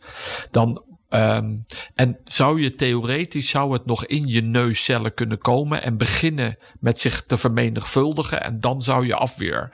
dan 0.52 0.84
Ehm, 1.10 1.56
en 1.96 2.18
zou 2.24 2.62
je 2.62 2.76
theoretisch 2.76 3.50
zou 3.50 3.74
het 3.74 3.86
nog 3.86 4.06
in 4.06 4.28
je 4.28 4.42
neuscellen 4.42 5.14
kunnen 5.14 5.38
komen 5.38 5.84
en 5.84 5.98
beginnen 5.98 6.58
met 6.80 7.00
zich 7.00 7.24
te 7.24 7.38
vermenigvuldigen 7.38 8.44
en 8.44 8.60
dan 8.60 8.82
zou 8.82 9.06
je 9.06 9.16
afweer 9.16 9.72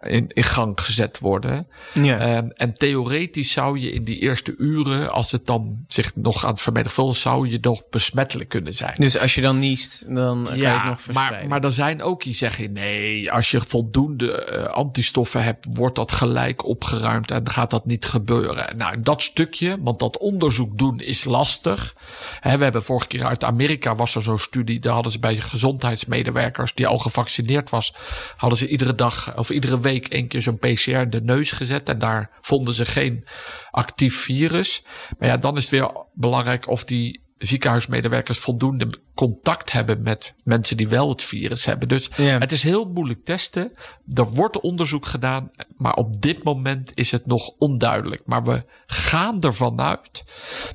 in, 0.00 0.28
in 0.28 0.44
gang 0.44 0.80
gezet 0.80 1.18
worden. 1.18 1.68
Ja. 1.94 2.18
Ehm, 2.18 2.48
en 2.48 2.74
theoretisch 2.74 3.52
zou 3.52 3.78
je 3.78 3.92
in 3.92 4.04
die 4.04 4.18
eerste 4.18 4.54
uren, 4.58 5.12
als 5.12 5.32
het 5.32 5.46
dan 5.46 5.84
zich 5.88 6.16
nog 6.16 6.44
aan 6.44 6.50
het 6.50 6.60
vermenigvuldigen, 6.60 7.20
zou 7.20 7.48
je 7.48 7.58
nog 7.60 7.82
besmettelijk 7.90 8.48
kunnen 8.48 8.74
zijn. 8.74 8.94
Dus 8.96 9.18
als 9.18 9.34
je 9.34 9.40
dan 9.40 9.58
niest, 9.58 10.14
dan 10.14 10.44
kan 10.44 10.58
je 10.58 10.66
het 10.66 10.84
nog 10.84 11.00
verspreiden. 11.00 11.38
maar, 11.38 11.48
maar 11.48 11.64
er 11.64 11.72
zijn 11.72 12.02
ook 12.02 12.22
die 12.22 12.34
zeggen: 12.34 12.72
nee, 12.72 13.32
als 13.32 13.50
je 13.50 13.60
voldoende 13.60 14.44
eh, 14.44 14.64
antistoffen 14.64 15.42
hebt, 15.42 15.66
wordt 15.70 15.96
dat 15.96 16.12
gelijk 16.12 16.64
opgeruimd 16.64 17.30
en 17.30 17.48
gaat 17.48 17.70
dat 17.70 17.86
niet 17.86 18.04
gebeuren. 18.04 18.76
Nou, 18.76 19.00
dat 19.00 19.22
stukje, 19.22 19.76
want 19.80 19.98
dat 19.98 20.18
onderzoek 20.18 20.75
doen 20.76 21.00
is 21.00 21.24
lastig. 21.24 21.94
We 22.42 22.48
hebben 22.48 22.82
vorige 22.82 23.06
keer 23.06 23.24
uit 23.24 23.44
Amerika 23.44 23.94
was 23.94 24.14
er 24.14 24.22
zo'n 24.22 24.38
studie, 24.38 24.80
daar 24.80 24.92
hadden 24.92 25.12
ze 25.12 25.18
bij 25.18 25.36
gezondheidsmedewerkers 25.36 26.74
die 26.74 26.86
al 26.86 26.98
gevaccineerd 26.98 27.70
was, 27.70 27.94
hadden 28.36 28.58
ze 28.58 28.68
iedere 28.68 28.94
dag 28.94 29.36
of 29.36 29.50
iedere 29.50 29.80
week 29.80 30.08
één 30.08 30.28
keer 30.28 30.42
zo'n 30.42 30.58
PCR 30.58 30.90
in 30.90 31.10
de 31.10 31.22
neus 31.22 31.50
gezet 31.50 31.88
en 31.88 31.98
daar 31.98 32.30
vonden 32.40 32.74
ze 32.74 32.86
geen 32.86 33.26
actief 33.70 34.20
virus. 34.20 34.84
Maar 35.18 35.28
ja, 35.28 35.36
dan 35.36 35.56
is 35.56 35.62
het 35.62 35.70
weer 35.70 35.90
belangrijk 36.14 36.68
of 36.68 36.84
die 36.84 37.25
ziekenhuismedewerkers 37.38 38.38
voldoende 38.38 38.90
contact 39.14 39.72
hebben 39.72 40.02
met 40.02 40.34
mensen 40.44 40.76
die 40.76 40.88
wel 40.88 41.08
het 41.08 41.22
virus 41.22 41.64
hebben. 41.64 41.88
Dus 41.88 42.10
Ja. 42.16 42.38
het 42.38 42.52
is 42.52 42.62
heel 42.62 42.84
moeilijk 42.84 43.24
testen. 43.24 43.72
Er 44.14 44.24
wordt 44.24 44.60
onderzoek 44.60 45.06
gedaan, 45.06 45.50
maar 45.76 45.94
op 45.94 46.22
dit 46.22 46.42
moment 46.42 46.92
is 46.94 47.10
het 47.10 47.26
nog 47.26 47.48
onduidelijk. 47.58 48.22
Maar 48.24 48.42
we 48.44 48.64
gaan 48.86 49.40
ervan 49.42 49.80
uit, 49.80 50.24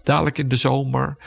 dadelijk 0.03 0.37
in 0.37 0.47
de 0.47 0.55
zomer, 0.55 1.17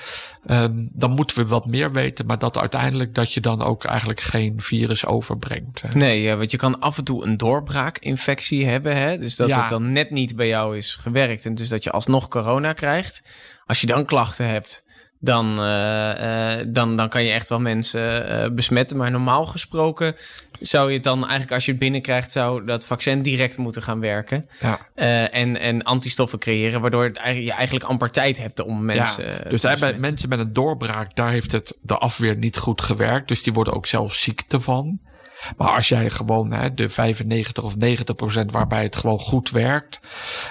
ehm, 0.46 0.72
dan 0.92 1.10
moeten 1.10 1.36
we 1.36 1.46
wat 1.46 1.66
meer 1.66 1.92
weten, 1.92 2.26
maar 2.26 2.38
dat 2.38 2.58
uiteindelijk 2.58 3.14
dat 3.14 3.32
je 3.32 3.40
dan 3.40 3.62
ook 3.62 3.84
eigenlijk 3.84 4.20
geen 4.20 4.60
virus 4.60 5.06
overbrengt. 5.06 5.82
hè. 5.82 5.88
Nee, 5.98 6.22
ja, 6.22 6.36
want 6.36 6.50
je 6.50 6.56
kan 6.56 6.78
af 6.78 6.98
en 6.98 7.04
toe 7.04 7.24
een 7.24 7.36
doorbraakinfectie 7.36 8.66
hebben. 8.66 8.96
Hè? 8.96 9.18
Dus 9.18 9.36
dat 9.36 9.48
Ja. 9.48 9.60
het 9.60 9.68
dan 9.68 9.92
net 9.92 10.10
niet 10.10 10.36
bij 10.36 10.46
jou 10.48 10.76
is 10.76 10.94
gewerkt. 10.94 11.46
En 11.46 11.54
dus 11.54 11.68
dat 11.68 11.84
je 11.84 11.90
alsnog 11.90 12.28
corona 12.28 12.72
krijgt. 12.72 13.22
Als 13.66 13.80
je 13.80 13.86
dan 13.86 14.04
klachten 14.04 14.48
hebt, 14.48 14.83
dan, 15.24 15.58
eh, 15.58 16.58
eh, 16.60 16.66
dan, 16.68 16.96
dan 16.96 17.08
kan 17.08 17.24
je 17.24 17.32
echt 17.32 17.48
wel 17.48 17.60
mensen 17.60 18.28
eh, 18.28 18.50
besmetten. 18.50 18.96
Maar 18.96 19.10
normaal 19.10 19.46
gesproken 19.46 20.14
zou 20.60 20.88
je 20.88 20.94
het 20.94 21.04
dan 21.04 21.20
eigenlijk 21.20 21.52
als 21.52 21.64
je 21.64 21.70
het 21.70 21.80
binnenkrijgt... 21.80 22.30
zou 22.30 22.64
dat 22.64 22.86
vaccin 22.86 23.22
direct 23.22 23.58
moeten 23.58 23.82
gaan 23.82 24.00
werken. 24.00 24.46
Ja. 24.60 24.78
En, 25.30 25.60
en 25.60 25.82
antistoffen 25.82 26.38
creëren, 26.38 26.80
waardoor 26.80 27.04
het 27.04 27.16
eigenlijk, 27.16 27.50
je 27.50 27.56
eigenlijk 27.56 27.86
amper 27.86 28.10
tijd 28.10 28.38
hebt 28.38 28.60
om 28.60 28.84
mensen... 28.84 29.24
Ja, 29.24 29.50
dus 29.50 29.60
daar 29.60 29.78
bij 29.78 29.98
mensen 29.98 30.28
met 30.28 30.38
een 30.38 30.52
doorbraak, 30.52 31.16
daar 31.16 31.30
heeft 31.30 31.52
het 31.52 31.78
de 31.82 31.98
afweer 31.98 32.36
niet 32.36 32.56
goed 32.56 32.82
gewerkt. 32.82 33.28
Dus 33.28 33.42
die 33.42 33.52
worden 33.52 33.74
ook 33.74 33.86
zelf 33.86 34.14
ziek 34.14 34.42
ervan. 34.48 35.00
Maar 35.56 35.68
als 35.76 35.88
jij 35.88 36.10
gewoon 36.10 36.52
hè, 36.52 36.74
de 36.74 36.88
95 36.88 37.64
of 37.64 37.76
90 37.76 38.14
procent 38.14 38.52
waarbij 38.52 38.82
het 38.82 38.96
gewoon 38.96 39.18
goed 39.18 39.50
werkt, 39.50 40.00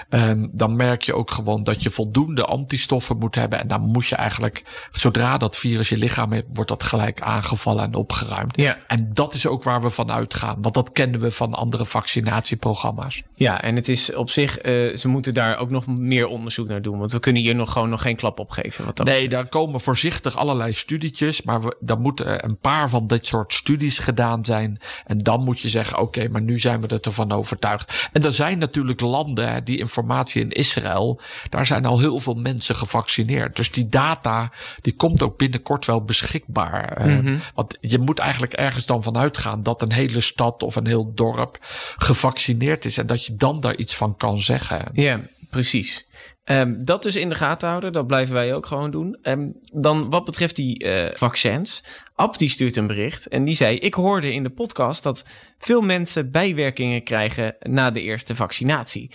ehm, 0.10 0.48
dan 0.52 0.76
merk 0.76 1.02
je 1.02 1.16
ook 1.16 1.32
gewoon 1.32 1.64
dat 1.64 1.84
je 1.84 1.90
voldoende 1.90 2.46
antistoffen 2.46 3.18
moet 3.18 3.36
hebben. 3.36 3.60
En 3.60 3.68
dan 3.68 3.82
moet 3.82 4.08
je 4.08 4.16
eigenlijk, 4.16 4.88
zodra 4.92 5.38
dat 5.38 5.58
virus 5.58 5.90
je 5.90 5.98
lichaam 5.98 6.32
heeft, 6.32 6.46
wordt 6.54 6.70
dat 6.70 6.84
gelijk 6.84 7.22
aangevallen 7.22 7.84
en 7.84 7.94
opgeruimd. 7.96 8.58
Ja. 8.58 8.78
En 8.88 9.10
dat 9.14 9.34
is 9.34 9.48
ook 9.48 9.64
waar 9.64 9.82
we 9.82 9.90
van 9.90 10.12
uitgaan. 10.12 10.58
Want 10.62 10.74
dat 10.76 10.92
kennen 10.92 11.20
we 11.20 11.32
van 11.32 11.54
andere 11.54 11.86
vaccinatieprogramma's. 11.86 13.24
Ja, 13.36 13.62
en 13.62 13.76
het 13.76 13.88
is 13.88 14.14
op 14.14 14.30
zich, 14.30 14.58
eh, 14.58 14.96
ze 14.96 15.08
moeten 15.08 15.34
daar 15.34 15.58
ook 15.58 15.70
nog 15.70 15.88
meer 15.88 16.28
onderzoek 16.28 16.68
naar 16.68 16.82
doen. 16.82 16.98
Want 16.98 17.12
we 17.12 17.20
kunnen 17.20 17.42
hier 17.42 17.56
nog 17.56 17.72
gewoon 17.72 17.90
nog 17.90 18.02
geen 18.02 18.16
klap 18.16 18.40
op 18.40 18.52
geven. 18.52 18.86
Wat 18.86 18.98
dat 18.98 19.06
Nee, 19.06 19.22
betreft. 19.22 19.42
daar 19.44 19.62
komen 19.62 19.80
voorzichtig 19.80 20.38
allerlei 20.38 20.74
studietjes. 20.74 21.42
Maar 21.42 21.62
we, 21.62 21.76
dan 21.80 22.02
moeten 22.02 22.46
een 22.46 22.58
paar 22.58 22.90
van 22.90 23.08
dit 23.08 23.26
soort 23.26 23.54
studies 23.54 23.98
gedaan 23.98 24.46
zijn. 24.46 24.78
En 25.06 25.18
dan 25.18 25.44
moet 25.44 25.60
je 25.60 25.70
zeggen, 25.70 26.00
oké, 26.00 26.28
maar 26.28 26.42
nu 26.42 26.60
zijn 26.60 26.82
we 26.82 26.88
er 26.88 27.02
ervan 27.02 27.32
overtuigd. 27.32 28.10
En 28.12 28.24
er 28.24 28.34
zijn 28.34 28.58
natuurlijk 28.58 29.02
landen, 29.02 29.52
hè, 29.54 29.64
die 29.64 29.78
informatie 29.78 30.42
in 30.42 30.52
Israël. 30.52 31.22
Daar 31.50 31.66
zijn 31.66 31.86
al 31.86 32.00
heel 32.00 32.20
veel 32.20 32.34
mensen 32.36 32.76
gevaccineerd. 32.76 33.56
Dus 33.56 33.72
die 33.72 33.90
data, 33.90 34.52
die 34.82 34.96
komt 34.96 35.22
ook 35.22 35.38
binnenkort 35.38 35.86
wel 35.86 36.04
beschikbaar. 36.04 36.98
Eh, 36.98 37.38
Want 37.56 37.78
je 37.82 38.00
moet 38.00 38.20
eigenlijk 38.20 38.54
ergens 38.54 38.86
dan 38.86 39.04
van 39.04 39.18
uitgaan 39.18 39.64
dat 39.64 39.82
een 39.82 39.92
hele 39.92 40.22
stad 40.22 40.64
of 40.64 40.76
een 40.76 40.88
heel 40.88 41.12
dorp 41.14 41.58
gevaccineerd 41.98 42.86
is. 42.86 42.98
En 42.98 43.08
dat 43.08 43.26
je 43.26 43.36
dan 43.36 43.60
daar 43.60 43.76
iets 43.76 43.96
van 43.96 44.18
kan 44.18 44.38
zeggen. 44.38 44.86
Ja, 44.94 45.20
precies. 45.54 46.08
Ehm, 46.44 46.84
dat 46.84 47.04
dus 47.04 47.16
in 47.16 47.30
de 47.30 47.36
gaten 47.36 47.68
houden, 47.68 47.92
dat 47.92 48.08
blijven 48.08 48.34
wij 48.34 48.56
ook 48.56 48.66
gewoon 48.66 48.92
doen. 48.92 49.18
Ehm, 49.22 49.48
dan 49.74 50.10
wat 50.10 50.26
betreft 50.26 50.56
die 50.56 50.78
eh, 50.78 51.16
vaccins. 51.18 51.84
Ab 52.16 52.38
die 52.38 52.50
stuurt 52.50 52.76
een 52.76 52.88
bericht 52.88 53.28
en 53.28 53.44
die 53.44 53.56
zei... 53.56 53.78
ik 53.78 53.94
hoorde 53.94 54.34
in 54.34 54.44
de 54.44 54.50
podcast 54.50 55.04
dat 55.04 55.26
veel 55.60 55.82
mensen 55.82 56.32
bijwerkingen 56.32 57.04
krijgen 57.04 57.56
na 57.60 57.92
de 57.92 58.02
eerste 58.02 58.36
vaccinatie. 58.36 59.12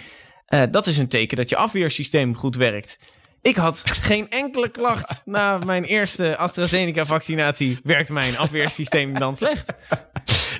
Eh, 0.46 0.62
dat 0.70 0.86
is 0.86 0.98
een 0.98 1.08
teken 1.08 1.36
dat 1.36 1.48
je 1.48 1.56
afweersysteem 1.56 2.34
goed 2.34 2.56
werkt. 2.56 2.98
Ik 3.42 3.56
had 3.56 3.82
geen 4.10 4.30
enkele 4.30 4.68
klacht 4.68 5.22
na 5.24 5.58
mijn 5.58 5.84
eerste 5.84 6.36
AstraZeneca-vaccinatie. 6.36 7.78
Werkt 7.82 8.10
mijn 8.10 8.38
afweersysteem 8.38 9.18
dan 9.18 9.36
slecht? 9.36 9.72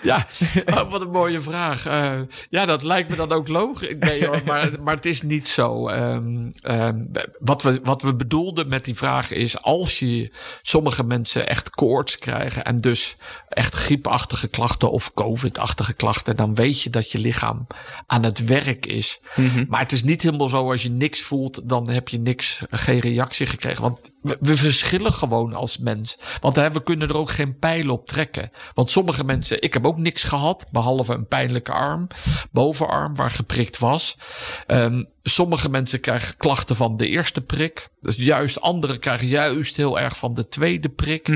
Ja, 0.02 0.26
oh, 0.66 0.90
wat 0.90 1.00
een 1.00 1.10
mooie 1.10 1.40
vraag. 1.40 1.86
Eh, 1.86 2.12
ja, 2.50 2.66
dat 2.66 2.82
lijkt 2.82 3.08
me 3.08 3.16
dan 3.16 3.32
ook 3.32 3.48
logisch. 3.48 3.94
Nee 3.98 4.26
hoor, 4.26 4.40
maar, 4.44 4.70
maar 4.84 4.94
het 4.94 5.06
is 5.06 5.22
niet 5.22 5.48
zo. 5.48 5.88
Ehm, 5.88 6.50
ehm, 6.60 7.04
wat, 7.38 7.62
we, 7.62 7.80
wat 7.82 8.02
we 8.02 8.14
bedoelden 8.14 8.68
met 8.68 8.84
die 8.84 8.94
vraag 8.94 9.30
is... 9.30 9.62
als 9.62 9.98
je 9.98 10.32
sommige 10.62 11.04
mensen 11.04 11.48
echt 11.48 11.70
koorts 11.70 12.18
krijgen... 12.18 12.64
en 12.64 12.80
dus 12.80 13.16
echt 13.48 13.74
griepachtige 13.74 14.48
klachten 14.48 14.90
of 14.90 15.14
covid-achtige 15.14 15.94
klachten... 15.94 16.36
dan 16.36 16.54
weet 16.54 16.82
je 16.82 16.90
dat 16.90 17.12
je 17.12 17.18
lichaam 17.18 17.66
aan 18.06 18.24
het 18.24 18.44
werk 18.44 18.86
is. 18.86 19.20
Maar 19.68 19.80
het 19.80 19.92
is 19.92 20.02
niet 20.02 20.22
helemaal 20.22 20.48
zo 20.48 20.70
als 20.70 20.82
je 20.82 20.90
niks 20.90 21.22
voelt... 21.22 21.68
dan 21.68 21.90
heb 21.90 22.08
je 22.08 22.18
niks, 22.18 22.64
geen 22.70 23.00
reactie 23.00 23.46
gekregen. 23.46 23.82
Want 23.82 24.12
we, 24.22 24.36
we 24.40 24.56
verschillen 24.56 25.12
gewoon 25.12 25.54
als 25.54 25.78
mens. 25.78 26.18
Want 26.40 26.56
hè, 26.56 26.70
we 26.70 26.82
kunnen 26.82 27.08
er 27.08 27.16
ook 27.16 27.30
geen 27.30 27.58
pijlen 27.58 27.90
op 27.90 28.06
trekken. 28.06 28.50
Want 28.74 28.90
sommige 28.90 29.24
mensen... 29.24 29.62
Ik 29.62 29.72
heb 29.72 29.86
ook 29.86 29.87
niks 29.96 30.22
gehad, 30.22 30.66
behalve 30.70 31.14
een 31.14 31.26
pijnlijke 31.26 31.72
arm, 31.72 32.06
bovenarm 32.50 33.16
waar 33.16 33.30
geprikt 33.30 33.78
was. 33.78 34.18
Ehm, 34.66 35.04
sommige 35.28 35.68
mensen 35.68 36.00
krijgen 36.00 36.36
klachten 36.36 36.76
van 36.76 36.96
de 36.96 37.08
eerste 37.08 37.40
prik. 37.40 37.88
Dus 38.00 38.16
juist 38.16 38.60
anderen 38.60 38.98
krijgen 38.98 39.26
juist 39.26 39.76
heel 39.76 40.00
erg 40.00 40.16
van 40.16 40.34
de 40.34 40.46
tweede 40.46 40.88
prik. 40.88 41.28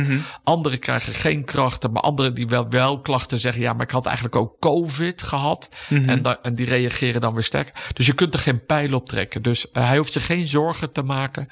Anderen 0.44 0.78
krijgen 0.78 1.12
geen 1.12 1.44
krachten, 1.44 1.92
maar 1.92 2.02
anderen 2.02 2.34
die 2.34 2.48
wel, 2.48 2.68
wel 2.68 3.00
klachten 3.00 3.38
zeggen: 3.38 3.62
ja, 3.62 3.72
maar 3.72 3.82
ik 3.86 3.90
had 3.90 4.06
eigenlijk 4.06 4.36
ook 4.36 4.56
COVID 4.60 5.22
gehad. 5.22 5.68
en, 5.88 6.22
da- 6.22 6.38
en 6.42 6.52
die 6.52 6.66
reageren 6.66 7.20
dan 7.20 7.34
weer 7.34 7.42
sterk. 7.42 7.72
Dus 7.92 8.06
je 8.06 8.12
kunt 8.14 8.34
er 8.34 8.40
geen 8.40 8.66
pijl 8.66 8.92
op 8.94 9.08
trekken. 9.08 9.42
Dus 9.42 9.70
eh, 9.70 9.86
hij 9.86 9.96
hoeft 9.96 10.12
zich 10.12 10.26
geen 10.26 10.48
zorgen 10.48 10.92
te 10.92 11.02
maken. 11.02 11.48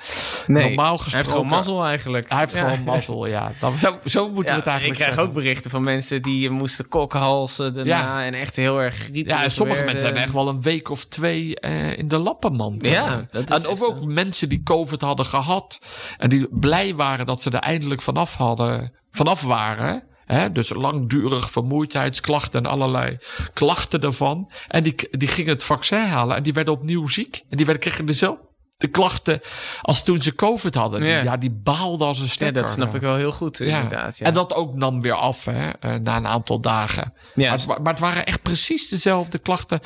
Nee, 0.47 0.65
Normaal 0.65 0.85
hij 0.85 0.91
heeft 0.93 1.03
gesproken. 1.03 1.31
gewoon 1.31 1.47
mazzel 1.47 1.85
eigenlijk. 1.85 2.29
Hij 2.29 2.39
heeft 2.39 2.53
Ja. 2.53 2.59
gewoon 2.59 2.85
mazzel, 2.85 3.27
ja. 3.27 3.53
Dan, 3.61 3.75
zo, 3.79 3.99
zo 4.05 4.25
moeten 4.31 4.53
we 4.55 4.59
het 4.59 4.67
eigenlijk 4.69 4.85
ik 4.85 4.93
krijg 4.93 5.15
zeggen. 5.15 5.23
ook 5.23 5.33
berichten 5.33 5.71
van 5.71 5.83
mensen 5.83 6.23
die 6.23 6.51
moesten 6.51 6.89
kokhalsen 6.89 7.75
daarna 7.75 8.21
Ja. 8.21 8.25
en 8.25 8.35
echt 8.35 8.57
heel 8.57 8.81
erg 8.81 8.95
griepig 8.95 9.33
Ja, 9.33 9.43
en 9.43 9.51
sommige 9.51 9.85
mensen 9.85 10.05
hebben 10.05 10.23
echt 10.23 10.33
wel 10.33 10.49
een 10.49 10.63
week 10.63 10.91
of 10.91 11.05
twee 11.05 11.57
eh, 11.61 11.99
in 11.99 12.09
de 12.09 12.19
lappenmand. 12.31 12.87
Ja, 12.87 13.07
Eh, 13.19 13.19
dat 13.31 13.51
is 13.51 13.63
en 13.65 13.71
of 13.71 13.83
ook 13.83 14.05
mensen 14.05 14.49
die 14.49 14.63
COVID 14.63 15.01
hadden 15.01 15.27
gehad. 15.27 15.81
En 16.19 16.29
die 16.29 16.47
blij 16.51 16.95
waren 16.95 17.27
dat 17.27 17.43
ze 17.43 17.51
er 17.51 17.59
eindelijk 17.59 18.03
vanaf 18.03 18.35
hadden, 18.35 18.93
vanaf 19.11 19.43
waren. 19.43 20.03
Hè? 20.25 20.53
Dus 20.53 20.69
langdurig 20.69 21.51
vermoeidheidsklachten 21.51 22.65
en 22.65 22.71
allerlei 22.71 23.19
klachten 23.53 24.01
daarvan. 24.01 24.51
En 24.69 24.83
die, 24.83 24.95
die 25.11 25.29
gingen 25.29 25.53
het 25.53 25.65
vaccin 25.65 26.07
halen 26.07 26.37
en 26.37 26.43
die 26.43 26.53
werden 26.53 26.75
opnieuw 26.75 27.07
ziek. 27.07 27.43
En 27.49 27.57
die 27.57 27.67
werden, 27.67 27.83
kregen 27.83 28.07
dezelfde 28.07 28.49
klachten 28.89 29.41
als 29.81 30.05
toen 30.05 30.23
ze 30.23 30.35
COVID 30.35 30.75
hadden. 30.75 31.05
Ja. 31.05 31.23
Ja, 31.23 31.37
die 31.37 31.51
baalden 31.51 32.07
als 32.07 32.19
een 32.19 32.25
Ja, 32.25 32.31
stekker. 32.31 32.63
dat 32.63 32.71
snap 32.71 32.95
ik 32.95 33.01
wel 33.01 33.17
heel 33.17 33.33
goed, 33.33 33.59
Ja. 33.59 33.65
inderdaad. 33.81 34.19
Ja. 34.19 34.27
En 34.27 34.35
dat 34.35 34.55
ook 34.55 34.75
nam 34.75 35.01
weer 35.01 35.13
af 35.15 35.45
hè, 35.45 35.69
eh, 35.71 35.95
na 35.95 36.17
een 36.17 36.27
aantal 36.27 36.61
dagen. 36.61 37.13
Ja, 37.35 37.49
maar, 37.49 37.59
het, 37.59 37.67
wa- 37.67 37.79
maar 37.79 37.93
het 37.93 38.03
waren 38.03 38.27
echt 38.27 38.43
precies 38.43 38.89
dezelfde 38.89 39.39
klachten 39.39 39.81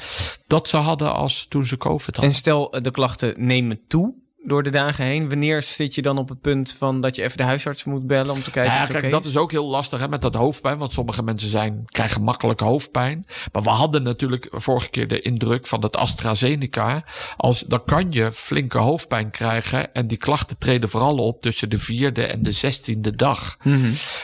dat 0.46 0.68
ze 0.68 0.76
hadden 0.76 1.14
als 1.14 1.46
toen 1.48 1.66
ze 1.66 1.76
COVID 1.76 2.06
hadden. 2.06 2.24
En 2.24 2.34
stel, 2.34 2.72
eh, 2.72 2.82
de 2.82 2.90
klachten 2.90 3.34
nemen 3.36 3.80
toe 3.88 4.14
door 4.44 4.62
de 4.62 4.70
dagen 4.70 5.04
heen. 5.04 5.28
Wanneer 5.28 5.62
zit 5.62 5.94
je 5.94 6.02
dan 6.02 6.18
op 6.18 6.28
het 6.28 6.40
punt 6.40 6.74
van 6.78 7.00
dat 7.00 7.16
je 7.16 7.22
even 7.22 7.36
de 7.36 7.42
huisarts 7.42 7.84
moet 7.84 8.06
bellen 8.06 8.34
om 8.34 8.42
te 8.42 8.50
kijken 8.50 8.72
Ja, 8.72 8.82
of 8.82 8.88
het 8.88 8.96
kijk, 8.96 9.12
dat 9.12 9.24
is 9.24 9.36
ook 9.36 9.50
heel 9.50 9.66
lastig 9.66 10.00
hè, 10.00 10.08
met 10.08 10.22
dat 10.22 10.34
hoofdpijn. 10.34 10.78
Want 10.78 10.92
sommige 10.92 11.22
mensen 11.22 11.50
zijn, 11.50 11.82
krijgen 11.86 12.22
makkelijk 12.22 12.60
hoofdpijn. 12.60 13.26
Maar 13.52 13.62
we 13.62 13.70
hadden 13.70 14.02
natuurlijk 14.02 14.48
vorige 14.50 14.90
keer 14.90 15.08
de 15.08 15.20
indruk 15.20 15.66
van 15.66 15.82
het 15.82 15.96
AstraZeneca. 15.96 17.04
Als, 17.36 17.60
dan 17.60 17.84
kan 17.84 18.06
je 18.10 18.32
flinke 18.32 18.78
hoofdpijn 18.78 19.30
krijgen. 19.30 19.94
En 19.94 20.06
die 20.06 20.18
klachten 20.18 20.58
treden 20.58 20.88
vooral 20.88 21.16
op 21.16 21.40
tussen 21.40 21.70
de 21.70 21.78
vierde 21.78 22.26
en 22.26 22.42
de 22.42 22.52
zestiende 22.52 23.16
dag. 23.16 23.56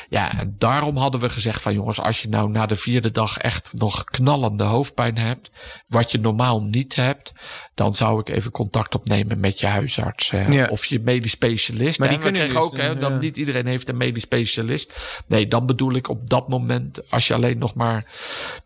Ja, 0.08 0.38
en 0.38 0.54
daarom 0.58 0.96
hadden 0.96 1.20
we 1.20 1.28
gezegd 1.30 1.62
van 1.62 1.74
jongens, 1.74 2.00
als 2.00 2.22
je 2.22 2.28
nou 2.28 2.50
na 2.50 2.66
de 2.66 2.76
vierde 2.76 3.10
dag 3.10 3.38
echt 3.38 3.72
nog 3.76 4.04
knallende 4.04 4.64
hoofdpijn 4.64 5.18
hebt, 5.18 5.50
wat 5.88 6.10
je 6.10 6.18
normaal 6.18 6.62
niet 6.62 6.96
hebt, 6.96 7.32
dan 7.74 7.94
zou 7.94 8.20
ik 8.20 8.28
even 8.28 8.50
contact 8.50 8.94
opnemen 8.94 9.40
met 9.40 9.60
je 9.60 9.66
huisarts 9.66 10.09
Ja. 10.50 10.68
of 10.68 10.84
je 10.84 11.00
medisch 11.00 11.30
specialist. 11.30 11.98
Maar 11.98 12.08
hè. 12.08 12.14
die 12.14 12.22
kunnen 12.22 12.46
dus, 12.48 12.56
ook, 12.56 12.76
hè, 12.76 12.94
eh, 12.94 13.00
dan 13.00 13.12
ja. 13.12 13.18
niet 13.18 13.36
iedereen 13.36 13.66
heeft 13.66 13.88
een 13.88 13.96
medisch 13.96 14.22
specialist. 14.22 15.22
Nee, 15.26 15.46
dan 15.46 15.66
bedoel 15.66 15.94
ik 15.94 16.08
op 16.08 16.30
dat 16.30 16.48
moment, 16.48 17.10
als 17.10 17.26
je 17.26 17.34
alleen 17.34 17.58
nog 17.58 17.74
maar 17.74 18.04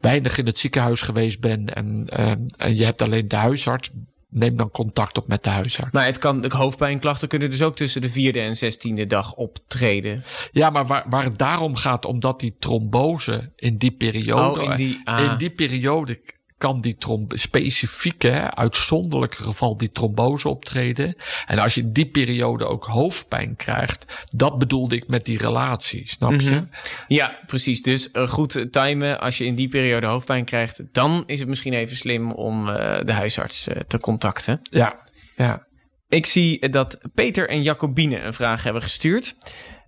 weinig 0.01 0.39
in 0.39 0.47
het 0.47 0.59
ziekenhuis 0.59 1.03
geweest 1.03 1.41
bent 1.41 1.73
en, 1.73 2.05
eh, 2.07 2.31
en 2.57 2.77
je 2.77 2.85
hebt 2.85 3.03
alleen 3.03 3.29
de 3.29 3.37
huisarts, 3.37 3.91
neem 4.35 4.57
dan 4.57 4.71
contact 4.71 5.19
op 5.19 5.29
met 5.29 5.45
de 5.45 5.51
huisarts. 5.51 5.93
Maar 5.93 6.07
het 6.07 6.19
kan, 6.19 6.41
de 6.41 6.57
hoofdpijnklachten 6.57 7.29
kunnen 7.29 7.51
dus 7.51 7.63
ook 7.63 7.77
tussen 7.77 8.01
de 8.01 8.09
vierde 8.09 8.41
en 8.41 8.57
zestiende 8.57 9.07
dag 9.07 9.35
optreden. 9.35 10.25
Ja, 10.53 10.71
maar 10.71 10.87
waar, 10.87 11.05
waar 11.09 11.25
het 11.25 11.39
daarom 11.39 11.77
gaat, 11.77 12.05
omdat 12.05 12.41
die 12.41 12.57
trombose 12.59 13.53
in 13.57 13.77
die 13.77 13.91
periode. 13.93 14.61
Oh, 14.61 14.71
in 14.71 14.77
die- 14.77 15.01
ah. 15.05 15.25
in 15.25 15.37
die 15.37 15.51
periode 15.51 16.21
kan 16.65 16.81
die 16.81 16.97
specifieke, 17.29 18.55
uitzonderlijke 18.55 19.43
geval 19.43 19.77
die 19.77 19.91
trombose 19.91 20.49
optreden. 20.49 21.17
En 21.47 21.59
als 21.59 21.75
je 21.75 21.81
in 21.81 21.93
die 21.93 22.11
periode 22.11 22.65
ook 22.65 22.85
hoofdpijn 22.85 23.57
krijgt, 23.57 24.25
dat 24.33 24.59
bedoelde 24.59 24.97
ik 24.97 25.09
met 25.09 25.25
die 25.25 25.39
relatie, 25.39 26.09
snap 26.09 26.41
je? 26.41 26.51
Mhm. 26.51 26.65
Ja, 27.09 27.39
precies. 27.47 27.83
Dus 27.83 28.11
eh, 28.11 28.29
goed 28.29 28.67
timen. 28.71 29.21
Als 29.21 29.39
je 29.39 29.45
in 29.45 29.55
die 29.55 29.69
periode 29.69 30.07
hoofdpijn 30.07 30.45
krijgt, 30.45 30.83
dan 30.93 31.23
is 31.27 31.39
het 31.39 31.49
misschien 31.49 31.73
even 31.73 31.97
slim 31.97 32.33
om 32.33 32.69
eh, 32.69 33.05
de 33.05 33.13
huisarts 33.13 33.69
eh, 33.69 33.81
te 33.81 33.99
contacten. 33.99 34.61
Ja, 34.71 34.99
ja. 35.37 35.67
Ik 36.09 36.27
zie 36.27 36.69
dat 36.69 36.99
Peter 37.15 37.49
en 37.49 37.63
Jacobine 37.63 38.21
een 38.21 38.35
vraag 38.35 38.63
hebben 38.63 38.83
gestuurd. 38.83 39.37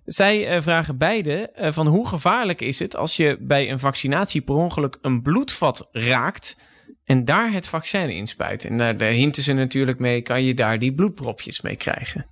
Zij 0.05 0.61
vragen 0.61 0.97
beide 0.97 1.51
van 1.55 1.87
hoe 1.87 2.07
gevaarlijk 2.07 2.61
is 2.61 2.79
het 2.79 2.95
als 2.95 3.15
je 3.15 3.37
bij 3.39 3.71
een 3.71 3.79
vaccinatie 3.79 4.41
per 4.41 4.55
ongeluk 4.55 4.97
een 5.01 5.21
bloedvat 5.21 5.87
raakt 5.91 6.55
en 7.07 7.25
daar 7.25 7.51
het 7.51 7.67
vaccin 7.67 8.09
in. 8.09 8.27
En 8.69 8.77
daar 8.77 8.97
daar 8.97 9.09
hinten 9.09 9.43
ze 9.43 9.53
natuurlijk 9.53 9.99
mee, 9.99 10.21
kan 10.21 10.43
je 10.43 10.53
daar 10.53 10.79
die 10.79 10.93
bloedpropjes 10.93 11.61
mee 11.61 11.75
krijgen. 11.75 12.25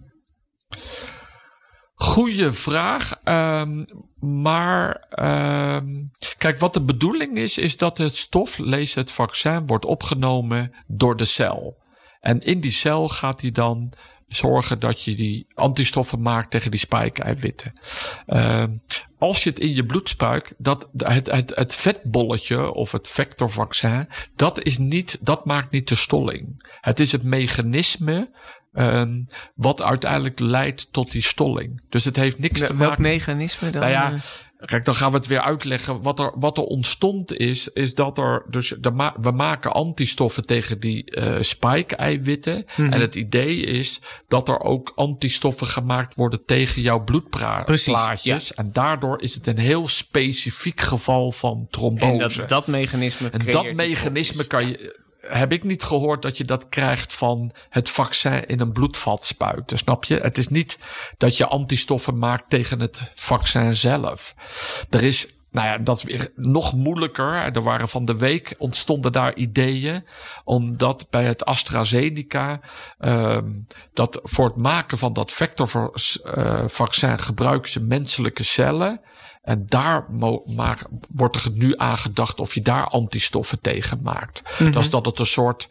Goeie 1.93 2.51
vraag. 2.51 3.13
Ehm, 3.23 3.85
maar 4.19 5.07
ehm, 5.09 6.03
kijk, 6.37 6.59
wat 6.59 6.73
de 6.73 6.81
bedoeling 6.81 7.37
is, 7.37 7.57
is 7.57 7.77
dat 7.77 7.97
het 7.97 8.15
stof, 8.15 8.57
lees 8.57 8.93
het 8.93 9.11
vaccin, 9.11 9.67
wordt 9.67 9.85
opgenomen 9.85 10.71
door 10.87 11.17
de 11.17 11.25
cel. 11.25 11.77
En 12.19 12.39
in 12.39 12.59
die 12.59 12.71
cel 12.71 13.07
gaat 13.07 13.41
hij 13.41 13.51
dan 13.51 13.93
zorgen 14.27 14.79
dat 14.79 15.03
je 15.03 15.15
die 15.15 15.47
antistoffen 15.53 16.21
maakt 16.21 16.51
tegen 16.51 16.71
die 16.71 16.79
spike-eiwitten. 16.79 17.73
Ehm, 18.25 18.77
als 19.17 19.43
je 19.43 19.49
het 19.49 19.59
in 19.59 19.73
je 19.73 19.85
bloed 19.85 20.09
spuit, 20.09 20.53
dat, 20.57 20.89
het, 20.97 21.31
het, 21.31 21.51
het 21.55 21.75
vetbolletje 21.75 22.71
of 22.71 22.91
het 22.91 23.07
vectorvaccin, 23.07 24.09
dat, 24.35 24.63
is 24.63 24.77
niet, 24.77 25.17
dat 25.21 25.45
maakt 25.45 25.71
niet 25.71 25.87
de 25.87 25.95
stolling. 25.95 26.67
Het 26.81 26.99
is 26.99 27.11
het 27.11 27.23
mechanisme 27.23 28.29
ehm, 28.73 29.21
wat 29.55 29.81
uiteindelijk 29.81 30.39
leidt 30.39 30.87
tot 30.91 31.11
die 31.11 31.21
stolling. 31.21 31.83
Dus 31.89 32.05
het 32.05 32.15
heeft 32.15 32.39
niks 32.39 32.59
te 32.59 32.75
Welk 32.75 32.79
maken. 32.79 33.01
mechanisme 33.01 33.69
dan? 33.69 33.81
Nou 33.81 33.93
ja, 33.93 34.11
eh? 34.11 34.19
Kijk, 34.65 34.85
dan 34.85 34.95
gaan 34.95 35.11
we 35.11 35.17
het 35.17 35.27
weer 35.27 35.41
uitleggen. 35.41 36.01
Wat 36.01 36.19
er, 36.19 36.33
wat 36.35 36.57
er 36.57 36.63
ontstond 36.63 37.33
is, 37.33 37.67
is 37.67 37.95
dat 37.95 38.17
er, 38.17 38.45
dus 38.49 38.73
de 38.79 38.91
ma- 38.91 39.15
we 39.21 39.31
maken 39.31 39.71
antistoffen 39.71 40.45
tegen 40.45 40.79
die 40.79 41.11
eh 41.11 41.41
spike-eiwitten. 41.41 42.65
Mhm. 42.77 42.93
En 42.93 43.01
het 43.01 43.15
idee 43.15 43.59
is 43.59 44.01
dat 44.27 44.49
er 44.49 44.59
ook 44.59 44.91
antistoffen 44.95 45.67
gemaakt 45.67 46.15
worden 46.15 46.45
tegen 46.45 46.81
jouw 46.81 47.03
Precies, 47.03 47.85
bloedplaatjes. 47.85 48.53
En 48.53 48.69
daardoor 48.71 49.21
is 49.21 49.35
het 49.35 49.47
een 49.47 49.57
heel 49.57 49.87
specifiek 49.87 50.81
geval 50.81 51.31
van 51.31 51.67
trombose. 51.69 52.11
en 52.11 52.17
dat, 52.17 52.49
dat 52.49 52.67
mechanisme 52.67 53.29
En 53.29 53.51
dat 53.51 53.73
mechanisme 53.73 54.43
kan 54.43 54.67
je. 54.67 55.03
Heb 55.27 55.51
ik 55.51 55.63
niet 55.63 55.83
gehoord 55.83 56.21
dat 56.21 56.37
je 56.37 56.45
dat 56.45 56.69
krijgt 56.69 57.13
van 57.13 57.51
het 57.69 57.89
vaccin 57.89 58.45
in 58.45 58.59
een 58.59 58.71
bloedvat 58.71 59.23
spuiten, 59.23 59.77
snap 59.77 60.03
je? 60.03 60.19
Het 60.19 60.37
is 60.37 60.47
niet 60.47 60.79
dat 61.17 61.37
je 61.37 61.47
antistoffen 61.47 62.17
maakt 62.17 62.49
tegen 62.49 62.79
het 62.79 63.11
vaccin 63.15 63.75
zelf. 63.75 64.35
Er 64.89 65.03
is, 65.03 65.35
nou 65.51 65.67
ja, 65.67 65.77
dat 65.77 65.97
is 65.97 66.03
weer 66.03 66.31
nog 66.35 66.73
moeilijker. 66.73 67.33
Er 67.33 67.61
waren 67.61 67.87
van 67.87 68.05
de 68.05 68.17
week 68.17 68.55
ontstonden 68.57 69.11
daar 69.11 69.35
ideeën, 69.35 70.05
omdat 70.43 71.07
bij 71.09 71.25
het 71.25 71.45
AstraZeneca, 71.45 72.59
ehm, 72.97 73.51
dat 73.93 74.19
voor 74.23 74.45
het 74.45 74.55
maken 74.55 74.97
van 74.97 75.13
dat 75.13 75.31
vectorvaccin 75.31 77.19
gebruiken 77.19 77.71
ze 77.71 77.81
menselijke 77.81 78.43
cellen. 78.43 79.01
En 79.45 79.65
daar 79.67 80.05
maar 80.45 80.81
wordt 81.09 81.35
er 81.35 81.51
nu 81.51 81.73
aangedacht 81.77 82.39
of 82.39 82.53
je 82.53 82.61
daar 82.61 82.87
antistoffen 82.87 83.61
tegen 83.61 83.99
maakt. 84.03 84.41
Dat 84.59 84.83
is 84.83 84.89
dat 84.89 85.05
het 85.05 85.19
een 85.19 85.25
soort, 85.25 85.67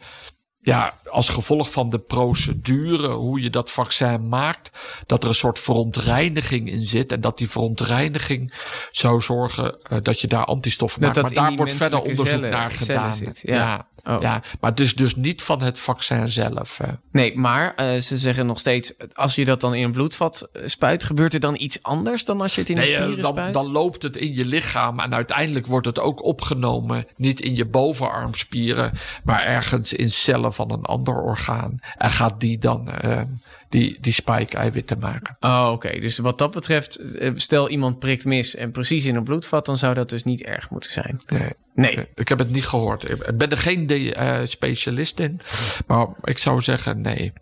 ja, 0.61 0.93
als 1.09 1.29
gevolg 1.29 1.71
van 1.71 1.89
de 1.89 1.99
procedure, 1.99 3.07
hoe 3.07 3.41
je 3.41 3.49
dat 3.49 3.71
vaccin 3.71 4.27
maakt, 4.29 4.71
dat 5.05 5.23
er 5.23 5.29
een 5.29 5.35
soort 5.35 5.59
verontreiniging 5.59 6.69
in 6.69 6.85
zit. 6.85 7.11
En 7.11 7.21
dat 7.21 7.37
die 7.37 7.49
verontreiniging 7.49 8.53
zou 8.91 9.21
zorgen 9.21 9.81
eh, 9.81 9.97
dat 10.01 10.21
je 10.21 10.27
daar 10.27 10.45
antistoffen 10.45 11.01
maakt. 11.01 11.15
dat 11.15 11.23
maar 11.23 11.33
daar 11.33 11.55
wordt 11.55 11.73
verder 11.73 11.99
onderzoek 11.99 12.27
cellen- 12.27 12.49
naar 12.51 12.71
gedaan. 12.71 13.13
zit, 13.13 13.41
ja. 13.45 13.87
Oh. 14.07 14.21
ja, 14.21 14.41
maar 14.59 14.69
het 14.69 14.79
is 14.79 14.95
dus 14.95 15.15
niet 15.15 15.43
van 15.43 15.61
het 15.61 15.79
vaccin 15.79 16.29
zelf. 16.29 16.77
hè. 16.77 16.91
Nee, 17.11 17.37
maar 17.37 17.73
eh, 17.75 17.97
ze 17.97 18.17
zeggen 18.17 18.45
nog 18.45 18.59
steeds, 18.59 18.93
als 19.13 19.35
je 19.35 19.45
dat 19.45 19.61
dan 19.61 19.73
in 19.73 19.83
een 19.83 19.91
bloedvat 19.91 20.49
eh, 20.53 20.61
spuit, 20.65 21.03
gebeurt 21.03 21.33
er 21.33 21.39
dan 21.39 21.55
iets 21.57 21.83
anders 21.83 22.25
dan 22.25 22.41
als 22.41 22.55
je 22.55 22.61
het 22.61 22.69
in 22.69 22.75
de 22.75 22.81
Nee, 22.81 22.95
eh, 22.95 23.01
spieren 23.01 23.23
dan, 23.23 23.31
spuit? 23.31 23.53
dan 23.53 23.71
loopt 23.71 24.01
het 24.03 24.15
in 24.15 24.33
je 24.33 24.45
lichaam 24.45 24.99
en 24.99 25.13
uiteindelijk 25.13 25.67
wordt 25.67 25.85
het 25.85 25.99
ook 25.99 26.23
opgenomen, 26.23 27.05
niet 27.15 27.41
in 27.41 27.55
je 27.55 27.65
bovenarmspieren, 27.65 28.91
maar 29.23 29.43
ergens 29.43 29.93
in 29.93 30.09
cellen 30.11 30.53
van 30.53 30.71
een 30.71 30.83
ander 30.85 31.21
orgaan. 31.21 31.75
En 31.97 32.11
gaat 32.11 32.39
die 32.39 32.57
dan 32.57 32.91
eh, 32.91 33.21
die, 33.69 33.97
die 34.01 34.13
spike-eiwitten 34.13 34.99
maken. 34.99 35.37
Oh, 35.39 35.69
oké. 35.71 35.99
Dus 35.99 36.17
wat 36.17 36.37
dat 36.37 36.51
betreft, 36.51 36.95
eh, 36.97 37.31
stel 37.35 37.69
iemand 37.69 37.99
prikt 37.99 38.25
mis 38.25 38.55
en 38.55 38.71
precies 38.71 39.05
in 39.05 39.15
een 39.15 39.23
bloedvat, 39.23 39.65
dan 39.65 39.77
zou 39.77 39.93
dat 39.93 40.09
dus 40.09 40.23
niet 40.23 40.41
erg 40.41 40.69
moeten 40.69 40.91
zijn. 40.91 41.21
Nee. 41.27 41.49
Nee. 41.73 42.07
Ik 42.15 42.27
heb 42.27 42.39
het 42.39 42.51
niet 42.51 42.65
gehoord. 42.65 43.09
Ik 43.09 43.37
ben 43.37 43.49
er 43.49 43.57
geen 43.57 43.87
de- 43.87 44.13
eh, 44.13 44.39
specialist 44.45 45.19
in, 45.19 45.39
maar 45.87 46.07
ik 46.23 46.37
zou 46.37 46.61
zeggen 46.61 47.01
nee. 47.01 47.33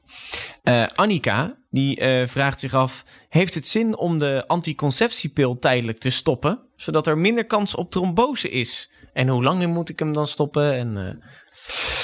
Eh, 0.64 0.88
Annika, 0.96 1.58
die 1.70 2.02
vraagt 2.28 2.60
zich 2.60 2.74
af, 2.74 3.04
heeft 3.30 3.54
het 3.54 3.68
zin 3.68 3.98
om 3.98 4.20
de 4.20 4.44
anticonceptiepil 4.48 5.60
tijdelijk 5.60 6.00
te 6.00 6.10
stoppen, 6.10 6.60
zodat 6.76 7.08
er 7.08 7.18
minder 7.18 7.46
kans 7.46 7.76
op 7.76 7.92
trombose 7.92 8.50
is? 8.50 8.92
En 9.14 9.28
hoe 9.28 9.44
lang 9.44 9.68
moet 9.68 9.90
ik 9.90 10.00
hem 10.00 10.14
dan 10.14 10.26
stoppen? 10.26 10.74
En, 10.74 11.22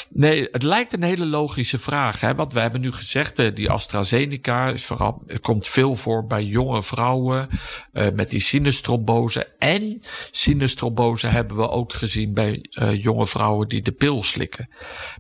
Nee, 0.10 0.48
het 0.52 0.64
lijkt 0.64 0.94
een 0.94 1.04
hele 1.04 1.26
logische 1.26 1.80
vraag. 1.80 2.22
Hè? 2.22 2.36
Want 2.36 2.54
we 2.54 2.60
hebben 2.60 2.82
nu 2.82 2.92
gezegd, 2.92 3.40
eh, 3.40 3.56
die 3.56 3.70
AstraZeneca 3.70 4.70
is 4.70 4.86
vooral, 4.86 5.24
komt 5.42 5.68
veel 5.68 5.96
voor 5.96 6.26
bij 6.26 6.44
jonge 6.44 6.84
vrouwen 6.84 7.50
eh, 7.92 8.12
met 8.12 8.30
die 8.30 8.42
sinustrombose. 8.42 9.48
En 9.58 10.02
sinustrombose 10.32 11.28
hebben 11.28 11.58
we 11.58 11.70
ook 11.70 11.94
gezien 11.94 12.34
bij 12.34 12.60
eh, 12.70 13.04
jonge 13.04 13.28
vrouwen 13.28 13.68
die 13.68 13.82
de 13.82 13.92
pil 13.92 14.24
slikken. 14.24 14.70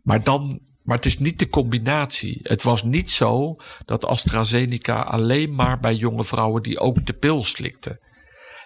Maar 0.04 0.24
dan. 0.24 0.68
Maar 0.84 0.98
het 0.98 1.08
is 1.08 1.20
niet 1.20 1.40
de 1.40 1.50
combinatie. 1.50 2.40
Het 2.44 2.64
was 2.64 2.84
niet 2.84 3.10
zo 3.10 3.56
dat 3.86 4.06
AstraZeneca 4.06 5.02
alleen 5.02 5.56
maar 5.56 5.80
bij 5.80 5.96
jonge 5.96 6.24
vrouwen 6.24 6.64
die 6.64 6.80
ook 6.80 7.06
de 7.06 7.14
pil 7.14 7.44
slikten. 7.44 8.00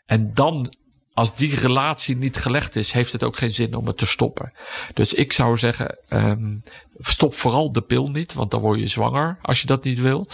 En 0.06 0.34
dan, 0.34 0.74
als 1.14 1.36
die 1.36 1.56
relatie 1.56 2.16
niet 2.16 2.38
gelegd 2.38 2.76
is, 2.76 2.92
heeft 2.92 3.12
het 3.12 3.24
ook 3.24 3.38
geen 3.38 3.54
zin 3.54 3.76
om 3.76 3.88
het 3.88 3.98
te 3.98 4.06
stoppen. 4.06 4.54
Dus 4.94 5.14
ik 5.14 5.34
zou 5.34 5.58
zeggen, 5.58 5.98
ehm, 6.10 6.56
stop 7.00 7.34
vooral 7.34 7.72
de 7.72 7.82
pil 7.82 8.10
niet, 8.10 8.34
want 8.34 8.52
dan 8.52 8.62
word 8.62 8.80
je 8.80 8.88
zwanger 8.88 9.38
als 9.42 9.62
je 9.62 9.68
dat 9.68 9.84
niet 9.84 10.00
wil. 10.00 10.28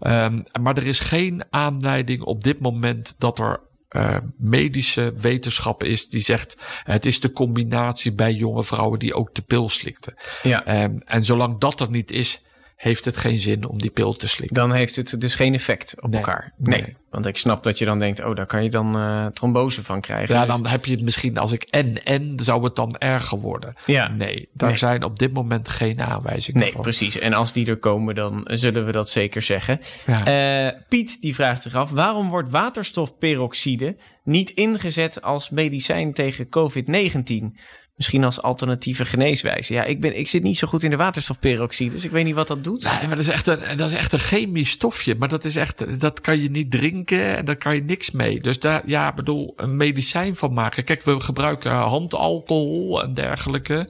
Ehm, 0.00 0.42
maar 0.60 0.76
er 0.76 0.86
is 0.86 1.00
geen 1.00 1.44
aanleiding 1.50 2.22
op 2.22 2.44
dit 2.44 2.60
moment 2.60 3.14
dat 3.18 3.38
er 3.38 3.60
eh, 3.88 4.16
medische 4.36 5.12
wetenschap 5.16 5.82
is 5.82 6.08
die 6.08 6.20
zegt 6.20 6.56
het 6.84 7.06
is 7.06 7.20
de 7.20 7.32
combinatie 7.32 8.12
bij 8.12 8.32
jonge 8.32 8.64
vrouwen 8.64 8.98
die 8.98 9.14
ook 9.14 9.34
de 9.34 9.42
pil 9.42 9.68
slikten. 9.68 10.14
ja. 10.42 10.64
Ehm, 10.64 10.98
en 11.04 11.22
zolang 11.22 11.58
dat 11.58 11.80
er 11.80 11.90
niet 11.90 12.10
is, 12.10 12.42
heeft 12.82 13.04
het 13.04 13.16
geen 13.16 13.38
zin 13.38 13.68
om 13.68 13.78
die 13.78 13.90
pil 13.90 14.12
te 14.14 14.28
slikken. 14.28 14.56
Dan 14.56 14.72
heeft 14.72 14.96
het 14.96 15.20
dus 15.20 15.34
geen 15.34 15.54
effect 15.54 15.94
op 16.00 16.10
Nee, 16.10 16.20
elkaar. 16.20 16.52
nee. 16.56 16.96
Want 17.10 17.26
ik 17.26 17.36
snap 17.36 17.62
dat 17.62 17.78
je 17.78 17.84
dan 17.84 17.98
denkt, 17.98 18.24
oh, 18.24 18.34
daar 18.34 18.46
kan 18.46 18.62
je 18.62 18.70
dan 18.70 18.96
eh, 18.98 19.26
trombose 19.26 19.84
van 19.84 20.00
krijgen. 20.00 20.34
Ja, 20.34 20.44
Dus- 20.44 20.56
dan 20.56 20.66
heb 20.66 20.84
je 20.84 20.92
het 20.92 21.02
misschien 21.02 21.38
als 21.38 21.52
ik 21.52 21.62
en 21.62 22.04
en 22.04 22.32
zou 22.42 22.64
het 22.64 22.76
dan 22.76 22.96
erger 22.98 23.38
worden. 23.38 23.74
Ja. 23.86 24.08
Nee, 24.08 24.48
daar 24.52 24.68
Nee. 24.68 24.78
zijn 24.78 25.04
op 25.04 25.18
dit 25.18 25.32
moment 25.32 25.68
geen 25.68 26.00
aanwijzingen 26.00 26.60
Nee, 26.60 26.72
van. 26.72 26.80
precies. 26.80 27.18
En 27.18 27.32
als 27.32 27.52
die 27.52 27.66
er 27.66 27.78
komen, 27.78 28.14
dan 28.14 28.40
zullen 28.44 28.86
we 28.86 28.92
dat 28.92 29.08
zeker 29.10 29.42
zeggen. 29.42 29.80
Ja. 30.06 30.24
Eh, 30.66 30.78
Piet 30.88 31.20
die 31.20 31.34
vraagt 31.34 31.62
zich 31.62 31.74
af: 31.74 31.90
waarom 31.90 32.28
wordt 32.28 32.50
waterstofperoxide 32.50 33.96
niet 34.24 34.50
ingezet 34.50 35.22
als 35.22 35.50
medicijn 35.50 36.12
tegen 36.12 36.48
COVID-19? 36.48 37.56
Misschien 37.96 38.24
als 38.24 38.42
alternatieve 38.42 39.04
geneeswijze. 39.04 39.74
Ja, 39.74 39.84
ik, 39.84 40.00
ben, 40.00 40.18
ik 40.18 40.28
zit 40.28 40.42
niet 40.42 40.58
zo 40.58 40.68
goed 40.68 40.82
in 40.82 40.90
de 40.90 40.96
waterstofperoxide, 40.96 41.90
dus 41.90 42.04
ik 42.04 42.10
weet 42.10 42.24
niet 42.24 42.34
wat 42.34 42.48
dat 42.48 42.64
doet. 42.64 42.82
Nee, 42.82 43.08
maar 43.08 43.16
dat 43.16 43.26
is, 43.26 43.28
echt 43.28 43.46
een, 43.46 43.58
dat 43.76 43.88
is 43.88 43.96
echt 43.96 44.12
een 44.12 44.18
chemisch 44.18 44.70
stofje. 44.70 45.14
Maar 45.14 45.28
dat 45.28 45.44
is 45.44 45.56
echt, 45.56 46.00
dat 46.00 46.20
kan 46.20 46.38
je 46.38 46.50
niet 46.50 46.70
drinken 46.70 47.36
en 47.36 47.44
daar 47.44 47.56
kan 47.56 47.74
je 47.74 47.82
niks 47.82 48.10
mee. 48.10 48.40
Dus 48.40 48.58
daar, 48.58 48.82
ja, 48.86 49.12
bedoel, 49.12 49.52
een 49.56 49.76
medicijn 49.76 50.36
van 50.36 50.52
maken. 50.52 50.84
Kijk, 50.84 51.02
we 51.02 51.20
gebruiken 51.20 51.72
handalcohol 51.72 53.02
en 53.02 53.14
dergelijke. 53.14 53.88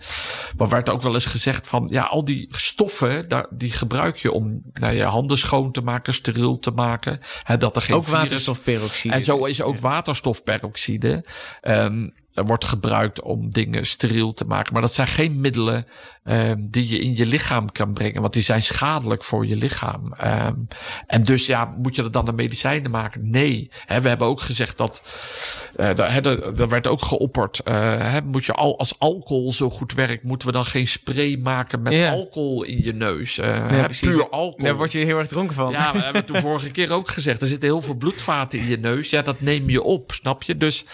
Maar 0.56 0.68
werd 0.68 0.90
ook 0.90 1.02
wel 1.02 1.14
eens 1.14 1.24
gezegd 1.24 1.68
van, 1.68 1.88
ja, 1.90 2.02
al 2.02 2.24
die 2.24 2.46
stoffen, 2.50 3.28
daar, 3.28 3.46
die 3.50 3.72
gebruik 3.72 4.16
je 4.16 4.32
om 4.32 4.62
nou, 4.72 4.94
je 4.94 5.04
handen 5.04 5.38
schoon 5.38 5.72
te 5.72 5.80
maken, 5.80 6.14
steriel 6.14 6.58
te 6.58 6.70
maken. 6.70 7.20
Hè, 7.42 7.56
dat 7.56 7.76
er 7.76 7.82
geen 7.82 7.96
ook 7.96 8.04
virus- 8.04 8.20
waterstofperoxide. 8.20 9.14
En 9.14 9.24
zo 9.24 9.38
dus, 9.38 9.48
is 9.48 9.62
ook 9.62 9.78
waterstofperoxide. 9.78 11.26
Ehm 11.60 12.02
er 12.02 12.21
wordt 12.34 12.64
gebruikt 12.64 13.22
om 13.22 13.50
dingen 13.50 13.86
steriel 13.86 14.34
te 14.34 14.44
maken. 14.44 14.72
Maar 14.72 14.82
dat 14.82 14.92
zijn 14.92 15.06
geen 15.06 15.40
middelen 15.40 15.86
ehm, 16.24 16.56
die 16.60 16.88
je 16.88 16.98
in 16.98 17.16
je 17.16 17.26
lichaam 17.26 17.72
kan 17.72 17.92
brengen. 17.92 18.20
Want 18.20 18.32
die 18.32 18.42
zijn 18.42 18.62
schadelijk 18.62 19.24
voor 19.24 19.46
je 19.46 19.56
lichaam. 19.56 20.12
Ehm, 20.12 20.54
en 21.06 21.22
dus 21.22 21.46
ja, 21.46 21.74
moet 21.78 21.96
je 21.96 22.02
er 22.02 22.10
dan 22.10 22.24
de 22.24 22.32
medicijnen 22.32 22.90
maken? 22.90 23.30
Nee. 23.30 23.70
We 23.86 24.08
hebben 24.08 24.26
ook 24.26 24.40
gezegd 24.40 24.78
dat. 24.78 25.02
hè, 25.76 25.94
daar 25.94 26.22
daar 26.56 26.68
werd 26.68 26.86
ook 26.86 27.02
geopperd. 27.02 27.58
eh, 27.58 28.16
moet 28.24 28.44
je 28.44 28.52
al, 28.52 28.78
als 28.78 28.98
alcohol 28.98 29.52
zo 29.52 29.70
goed 29.70 29.92
werkt, 29.94 30.22
moeten 30.22 30.46
we 30.48 30.54
dan 30.54 30.64
geen 30.66 30.88
spray 30.88 31.36
maken 31.42 31.82
met 31.82 31.92
Ja. 31.92 32.10
alcohol 32.12 32.62
in 32.62 32.82
je 32.82 32.92
neus? 32.92 33.38
Eh, 33.38 33.48
Ja, 33.70 33.88
puur 34.00 34.28
alcohol. 34.30 34.64
Daar 34.64 34.76
word 34.76 34.92
je 34.92 34.98
heel 34.98 35.18
erg 35.18 35.26
dronken 35.26 35.54
van. 35.54 35.70
Ja, 35.70 35.92
we 35.92 35.98
hebben 35.98 36.26
de 36.32 36.40
vorige 36.40 36.70
keer 36.70 36.92
ook 36.92 37.08
gezegd. 37.08 37.40
Er 37.42 37.48
zitten 37.48 37.68
heel 37.68 37.82
veel 37.82 37.94
bloedvaten 37.94 38.58
in 38.58 38.66
je 38.66 38.78
neus. 38.78 39.10
Ja, 39.10 39.22
dat 39.22 39.40
neem 39.40 39.70
je 39.70 39.82
op, 39.82 40.12
snap 40.12 40.42
je? 40.42 40.56
Dus 40.56 40.84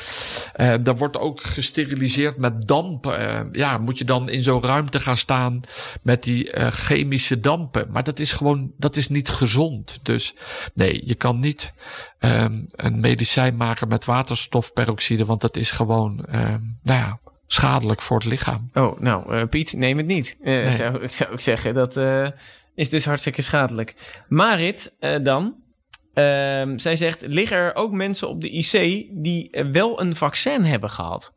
eh 0.55 0.75
daar 0.83 0.97
wordt 0.97 1.19
ook 1.19 1.43
gesteriliseerd 1.43 2.37
met 2.37 2.67
damp. 2.69 3.19
Ja, 3.53 3.79
moet 3.79 3.99
je 3.99 4.05
dan 4.05 4.29
in 4.29 4.43
zo'n 4.43 4.63
ruimte 4.63 5.01
gaan 5.01 5.17
staan 5.19 5.61
met 6.03 6.23
die 6.23 6.51
eh, 6.51 6.71
chemische 6.71 7.41
dampen. 7.41 7.91
Maar 7.91 8.05
dat 8.05 8.19
is 8.19 8.33
gewoon, 8.33 8.73
dat 8.77 8.97
is 8.97 9.09
niet 9.09 9.29
gezond. 9.29 9.99
Dus 10.03 10.35
nee, 10.75 11.03
je 11.05 11.15
kan 11.15 11.39
niet 11.39 11.73
ehm, 12.19 12.61
een 12.71 13.01
medicijn 13.01 13.57
maken 13.57 13.89
met 13.89 14.05
waterstofperoxide. 14.05 15.25
Want 15.25 15.41
dat 15.41 15.57
is 15.57 15.71
gewoon, 15.71 16.25
ehm, 16.25 16.61
nou 16.83 17.01
ja, 17.01 17.19
schadelijk 17.47 18.03
voor 18.03 18.17
het 18.17 18.27
lichaam. 18.27 18.71
Oh, 18.75 19.01
nou, 19.01 19.35
eh, 19.35 19.43
Piet, 19.49 19.73
neem 19.73 19.97
het 19.97 20.07
niet. 20.07 20.37
Nee. 20.43 20.71
zou, 20.71 21.09
zou 21.09 21.33
ik 21.33 21.41
zeggen. 21.41 21.75
Dat 21.75 21.97
is 22.75 22.91
dus 22.91 23.05
hartstikke 23.05 23.43
schadelijk. 23.43 23.95
Marit 24.29 24.97
dan. 25.23 25.55
Ehm, 26.15 26.79
zij 26.79 26.97
zegt, 26.97 27.23
liggen 27.27 27.57
er 27.57 27.75
ook 27.75 27.93
mensen 27.93 28.29
op 28.29 28.41
de 28.41 28.51
IC 28.51 29.07
die 29.11 29.65
wel 29.73 30.01
een 30.01 30.17
vaccin 30.17 30.65
hebben 30.65 30.91
gehad? 30.91 31.33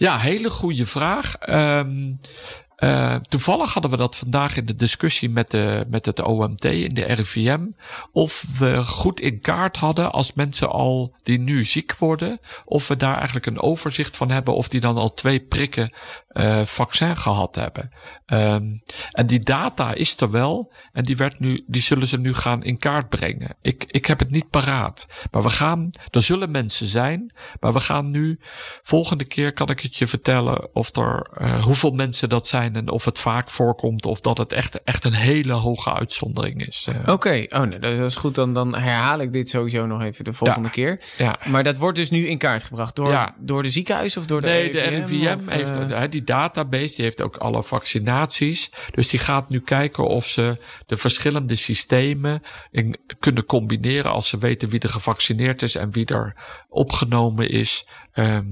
Ja, 0.00 0.18
hele 0.18 0.50
goede 0.50 0.86
vraag. 0.86 1.34
Ehm, 1.34 2.12
eh, 2.76 3.14
toevallig 3.14 3.72
hadden 3.72 3.90
we 3.90 3.96
dat 3.96 4.16
vandaag 4.16 4.56
in 4.56 4.66
de 4.66 4.76
discussie 4.76 5.30
met, 5.30 5.50
de, 5.50 5.86
met 5.88 6.06
het 6.06 6.22
OMT 6.22 6.64
in 6.64 6.94
de 6.94 7.02
RIVM. 7.04 7.66
Of 8.12 8.44
we 8.58 8.84
goed 8.84 9.20
in 9.20 9.40
kaart 9.40 9.76
hadden 9.76 10.12
als 10.12 10.32
mensen 10.32 10.70
al 10.70 11.14
die 11.22 11.38
nu 11.38 11.64
ziek 11.64 11.96
worden. 11.98 12.38
Of 12.64 12.88
we 12.88 12.96
daar 12.96 13.16
eigenlijk 13.16 13.46
een 13.46 13.60
overzicht 13.60 14.16
van 14.16 14.30
hebben. 14.30 14.54
Of 14.54 14.68
die 14.68 14.80
dan 14.80 14.96
al 14.96 15.14
twee 15.14 15.40
prikken 15.40 15.92
eh, 16.30 16.64
vaccin 16.64 17.16
gehad 17.16 17.54
hebben. 17.54 17.90
Ehm, 18.26 18.64
en 19.10 19.26
die 19.26 19.40
data 19.40 19.92
is 19.94 20.20
er 20.20 20.30
wel. 20.30 20.70
En 20.92 21.04
die, 21.04 21.16
werd 21.16 21.40
nu, 21.40 21.64
die 21.66 21.82
zullen 21.82 22.06
ze 22.06 22.18
nu 22.18 22.34
gaan 22.34 22.62
in 22.62 22.78
kaart 22.78 23.08
brengen. 23.08 23.56
Ik, 23.62 23.84
ik 23.86 24.06
heb 24.06 24.18
het 24.18 24.30
niet 24.30 24.50
paraat. 24.50 25.06
Maar 25.30 25.42
we 25.42 25.50
gaan, 25.50 25.90
er 26.10 26.22
zullen 26.22 26.50
mensen 26.50 26.86
zijn. 26.86 27.34
Maar 27.60 27.72
we 27.72 27.80
gaan 27.80 28.10
nu, 28.10 28.38
volgende 28.82 29.24
keer 29.24 29.52
kan 29.52 29.70
ik 29.70 29.80
het 29.80 29.96
je 29.96 30.06
vertellen 30.06 30.74
of 30.74 30.96
er, 30.96 31.30
eh, 31.34 31.62
hoeveel 31.64 31.90
mensen 31.90 32.28
dat 32.28 32.48
zijn. 32.48 32.76
En 32.76 32.88
of 32.90 33.04
het 33.04 33.18
vaak 33.18 33.50
voorkomt. 33.50 34.06
Of 34.06 34.20
dat 34.20 34.38
het 34.38 34.52
echt, 34.52 34.82
echt 34.84 35.04
een 35.04 35.14
hele 35.14 35.52
hoge 35.52 35.92
uitzondering 35.94 36.66
is. 36.66 36.86
Eh, 36.88 37.12
Oké, 37.12 37.44
oh, 37.48 37.60
nee, 37.62 37.78
dat 37.78 37.98
is 37.98 38.16
goed. 38.16 38.34
Dan, 38.34 38.54
dan 38.54 38.78
herhaal 38.78 39.18
ik 39.20 39.32
dit 39.32 39.48
sowieso 39.48 39.86
nog 39.86 40.02
even 40.02 40.24
de 40.24 40.32
volgende 40.32 40.68
Ja. 40.68 40.74
keer. 40.74 41.00
ja. 41.18 41.38
Maar 41.46 41.62
dat 41.62 41.76
wordt 41.76 41.96
dus 41.98 42.10
nu 42.10 42.26
in 42.26 42.38
kaart 42.38 42.62
gebracht 42.64 42.96
door, 42.96 43.10
Ja. 43.10 43.34
door 43.38 43.62
de 43.62 43.70
ziekenhuis 43.70 44.16
of 44.16 44.26
door 44.26 44.40
de 44.40 44.46
Nee, 44.46 44.72
de 44.72 44.80
RIVM? 44.80 45.34
Of, 45.34 45.48
heeft 45.48 45.74
hè, 45.74 46.08
die 46.20 46.36
database, 46.36 46.94
die 46.94 47.04
heeft 47.04 47.22
ook 47.22 47.36
alle 47.36 47.62
vaccinaties. 47.62 48.70
Dus 48.90 49.08
die 49.08 49.20
gaat 49.20 49.48
nu 49.48 49.60
kijken 49.60 50.06
of 50.06 50.26
ze 50.26 50.56
de 50.86 50.96
verschillende 50.96 51.56
systemen 51.56 52.42
in, 52.70 52.96
kunnen 53.18 53.44
combineren 53.44 54.10
als 54.10 54.28
ze 54.28 54.38
weten 54.38 54.68
wie 54.68 54.80
er 54.80 54.88
gevaccineerd 54.88 55.62
is 55.62 55.74
en 55.74 55.90
wie 55.92 56.06
er 56.06 56.36
opgenomen 56.68 57.50
is. 57.50 57.86
Ehm, 58.12 58.46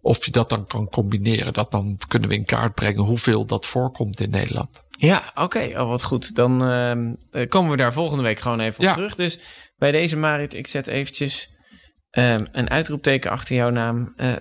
of 0.00 0.24
je 0.24 0.30
dat 0.30 0.48
dan 0.48 0.66
kan 0.66 0.88
combineren. 0.88 1.52
Dat 1.52 1.70
dan 1.70 1.98
kunnen 2.08 2.28
we 2.28 2.34
in 2.34 2.44
kaart 2.44 2.74
brengen 2.74 3.04
hoeveel 3.04 3.46
dat 3.46 3.66
voorkomt 3.66 4.20
in 4.20 4.30
Nederland. 4.30 4.82
Ja, 4.98 5.32
oké. 5.34 5.70
Oh, 5.80 5.88
wat 5.88 6.02
goed. 6.02 6.34
Dan 6.34 6.64
ehm, 6.64 7.14
eh, 7.30 7.48
komen 7.48 7.70
we 7.70 7.76
daar 7.76 7.92
volgende 7.92 8.22
week 8.22 8.38
gewoon 8.38 8.60
even 8.60 8.78
op 8.78 8.84
Ja. 8.84 8.92
terug. 8.92 9.14
Dus 9.14 9.38
bij 9.76 9.92
deze 9.92 10.16
Marit, 10.16 10.54
ik 10.54 10.66
zet 10.66 10.86
eventjes 10.86 11.53
ehm, 12.14 12.44
een 12.52 12.70
uitroepteken 12.70 13.30
achter 13.30 13.56
jouw 13.56 13.70
naam. 13.70 14.12
Eh, 14.16 14.32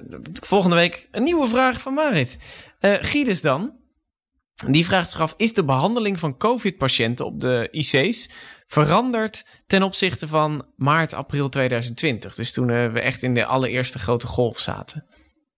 volgende 0.41 0.75
week 0.75 1.07
een 1.11 1.23
nieuwe 1.23 1.47
vraag 1.47 1.81
van 1.81 1.93
Marit. 1.93 2.37
Eh 2.79 2.93
Giedes 2.99 3.41
dan. 3.41 3.81
Die 4.67 4.85
vraagt 4.85 5.09
zich 5.09 5.21
af, 5.21 5.33
is 5.37 5.53
de 5.53 5.63
behandeling 5.63 6.19
van 6.19 6.37
COVID-patiënten 6.37 7.25
op 7.25 7.39
de 7.39 7.67
IC's 7.71 8.29
veranderd 8.67 9.45
ten 9.67 9.83
opzichte 9.83 10.27
van 10.27 10.65
maart, 10.75 11.13
april 11.13 11.49
2020? 11.49 12.35
Dus 12.35 12.51
toen 12.51 12.69
eh, 12.69 12.91
we 12.91 12.99
echt 12.99 13.23
in 13.23 13.33
de 13.33 13.45
allereerste 13.45 13.99
grote 13.99 14.27
golf 14.27 14.59
zaten. 14.59 15.05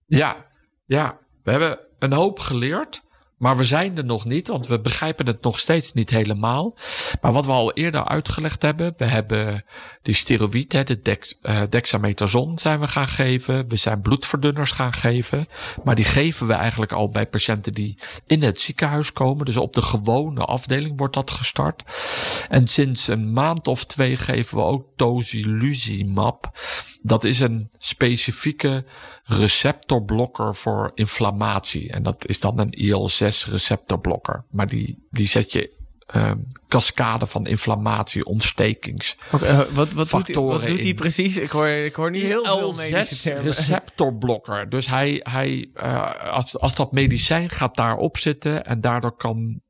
Ja, 0.06 0.46
ja, 0.86 1.18
we 1.42 1.50
hebben 1.50 1.78
een 1.98 2.12
hoop 2.12 2.38
geleerd. 2.38 3.02
Maar 3.36 3.56
we 3.56 3.64
zijn 3.64 3.96
er 3.96 4.04
nog 4.04 4.24
niet, 4.24 4.48
want 4.48 4.66
we 4.66 4.80
begrijpen 4.80 5.26
het 5.26 5.42
nog 5.42 5.58
steeds 5.58 5.92
niet 5.92 6.10
helemaal. 6.10 6.76
Maar 7.20 7.32
wat 7.32 7.46
we 7.46 7.52
al 7.52 7.72
eerder 7.72 8.04
uitgelegd 8.04 8.62
hebben, 8.62 8.94
we 8.96 9.04
hebben 9.04 9.64
die 10.02 10.14
steroïd, 10.14 10.72
hè, 10.72 10.84
de 10.84 11.00
dex, 11.00 11.34
eh, 11.42 11.62
dexamethason 11.68 12.58
zijn 12.58 12.80
we 12.80 12.88
gaan 12.88 13.08
geven. 13.08 13.68
We 13.68 13.76
zijn 13.76 14.00
bloedverdunners 14.00 14.70
gaan 14.70 14.92
geven. 14.92 15.46
Maar 15.84 15.94
die 15.94 16.04
geven 16.04 16.46
we 16.46 16.52
eigenlijk 16.52 16.92
al 16.92 17.08
bij 17.08 17.26
patiënten 17.26 17.74
die 17.74 17.98
in 18.26 18.42
het 18.42 18.60
ziekenhuis 18.60 19.12
komen. 19.12 19.44
Dus 19.44 19.56
op 19.56 19.72
de 19.72 19.82
gewone 19.82 20.44
afdeling 20.44 20.98
wordt 20.98 21.14
dat 21.14 21.30
gestart. 21.30 21.82
En 22.48 22.68
sinds 22.68 23.08
een 23.08 23.32
maand 23.32 23.66
of 23.66 23.84
twee 23.84 24.16
geven 24.16 24.56
we 24.56 24.62
ook 24.62 24.86
tocilizumab. 24.96 26.50
Dat 27.06 27.24
is 27.24 27.40
een 27.40 27.68
specifieke 27.78 28.84
receptorblokker 29.24 30.54
voor 30.54 30.90
inflammatie. 30.94 31.90
En 31.90 32.02
dat 32.02 32.26
is 32.28 32.40
dan 32.40 32.58
een 32.58 32.70
IL-6 32.70 33.50
receptorblokker. 33.50 34.44
Maar 34.50 34.68
die, 34.68 35.06
die 35.10 35.26
zet 35.26 35.52
je 35.52 35.74
ehm 36.06 36.36
cascade 36.68 37.26
van 37.26 37.46
inflammatie, 37.46 38.24
ontstekings. 38.24 39.16
eh, 39.42 39.58
wat 39.58 39.68
wat, 39.72 39.88
doet, 39.88 39.96
hij- 39.96 40.04
Factoren 40.06 40.58
wat 40.58 40.68
doet 40.68 40.78
hij 40.78 40.88
in- 40.88 40.94
precies? 40.94 41.36
Ik 41.36 41.50
hoor, 41.50 41.66
ik 41.66 41.94
hoor 41.94 42.10
niet 42.10 42.22
heel 42.22 42.44
veel 42.44 42.72
medische 42.72 43.14
IL-6 43.14 43.22
termen. 43.22 43.44
receptorblokker. 43.44 44.68
Dus 44.68 44.86
hij, 44.86 45.20
hij 45.22 45.68
uh, 45.74 46.30
als, 46.32 46.58
als 46.58 46.74
dat 46.74 46.92
medicijn 46.92 47.50
gaat 47.50 47.74
daarop 47.76 48.18
zitten 48.18 48.64
en 48.66 48.80
daardoor 48.80 49.16
kan 49.16 49.60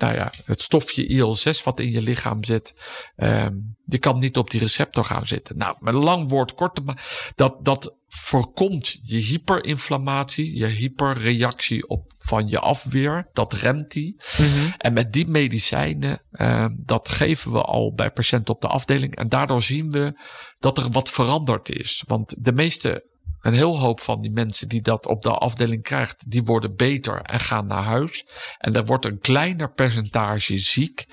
nou 0.00 0.14
ja, 0.14 0.32
het 0.44 0.60
stofje 0.60 1.06
IL-6 1.06 1.62
wat 1.64 1.80
in 1.80 1.90
je 1.90 2.02
lichaam 2.02 2.44
zit, 2.44 2.74
um, 3.16 3.76
die 3.84 3.98
kan 3.98 4.18
niet 4.18 4.36
op 4.36 4.50
die 4.50 4.60
receptor 4.60 5.04
gaan 5.04 5.26
zitten. 5.26 5.56
Nou, 5.56 5.76
met 5.78 5.94
lang 5.94 6.28
woord 6.28 6.54
kort 6.54 6.84
maken, 6.84 7.04
dat, 7.34 7.64
dat 7.64 7.96
voorkomt 8.06 8.98
je 9.02 9.18
hyperinflammatie, 9.18 10.56
je 10.56 10.66
hyperreactie 10.66 11.88
op 11.88 12.12
van 12.18 12.48
je 12.48 12.58
afweer. 12.58 13.28
Dat 13.32 13.52
remt 13.52 13.90
die. 13.90 14.16
Mhm. 14.38 14.70
En 14.78 14.92
met 14.92 15.12
die 15.12 15.28
medicijnen, 15.28 16.22
uh, 16.32 16.66
dat 16.76 17.08
geven 17.08 17.52
we 17.52 17.62
al 17.62 17.94
bij 17.94 18.10
patiënten 18.10 18.54
op 18.54 18.60
de 18.60 18.68
afdeling. 18.68 19.16
En 19.16 19.28
daardoor 19.28 19.62
zien 19.62 19.90
we 19.90 20.20
dat 20.58 20.78
er 20.78 20.90
wat 20.90 21.10
veranderd 21.10 21.68
is. 21.68 22.04
Want 22.06 22.44
de 22.44 22.52
meeste 22.52 23.09
een 23.40 23.54
heel 23.54 23.78
hoop 23.78 24.00
van 24.00 24.20
die 24.20 24.30
mensen 24.30 24.68
die 24.68 24.82
dat 24.82 25.06
op 25.06 25.22
de 25.22 25.30
afdeling 25.30 25.82
krijgt, 25.82 26.30
die 26.30 26.42
worden 26.42 26.76
beter 26.76 27.22
en 27.22 27.40
gaan 27.40 27.66
naar 27.66 27.82
huis. 27.82 28.26
En 28.58 28.74
er 28.74 28.84
wordt 28.84 29.04
een 29.04 29.18
kleiner 29.18 29.72
percentage 29.72 30.58
ziek, 30.58 31.06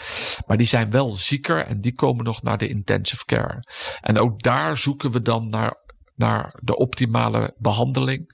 maar 0.45 0.57
die 0.57 0.67
zijn 0.67 0.91
wel 0.91 1.11
zieker 1.11 1.65
en 1.65 1.81
die 1.81 1.93
komen 1.93 2.25
nog 2.25 2.41
naar 2.41 2.57
de 2.57 2.67
intensive 2.67 3.25
care. 3.25 3.63
En 4.01 4.17
ook 4.17 4.41
daar 4.41 4.77
zoeken 4.77 5.11
we 5.11 5.21
dan 5.21 5.49
naar 5.49 5.85
naar 6.17 6.59
de 6.61 6.75
optimale 6.77 7.53
behandeling. 7.57 8.31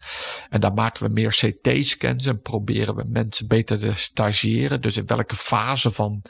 En 0.50 0.60
daar 0.60 0.74
maken 0.74 1.06
we 1.06 1.14
meer 1.14 1.30
CT-scans 1.30 2.26
en 2.26 2.42
proberen 2.42 2.96
we 2.96 3.04
mensen 3.08 3.48
beter 3.48 3.80
te 3.80 3.92
stagiëren. 3.96 4.82
Dus 4.82 4.98
in 4.98 5.06
welke 5.06 5.36
fase 5.36 5.92
van 5.92 6.22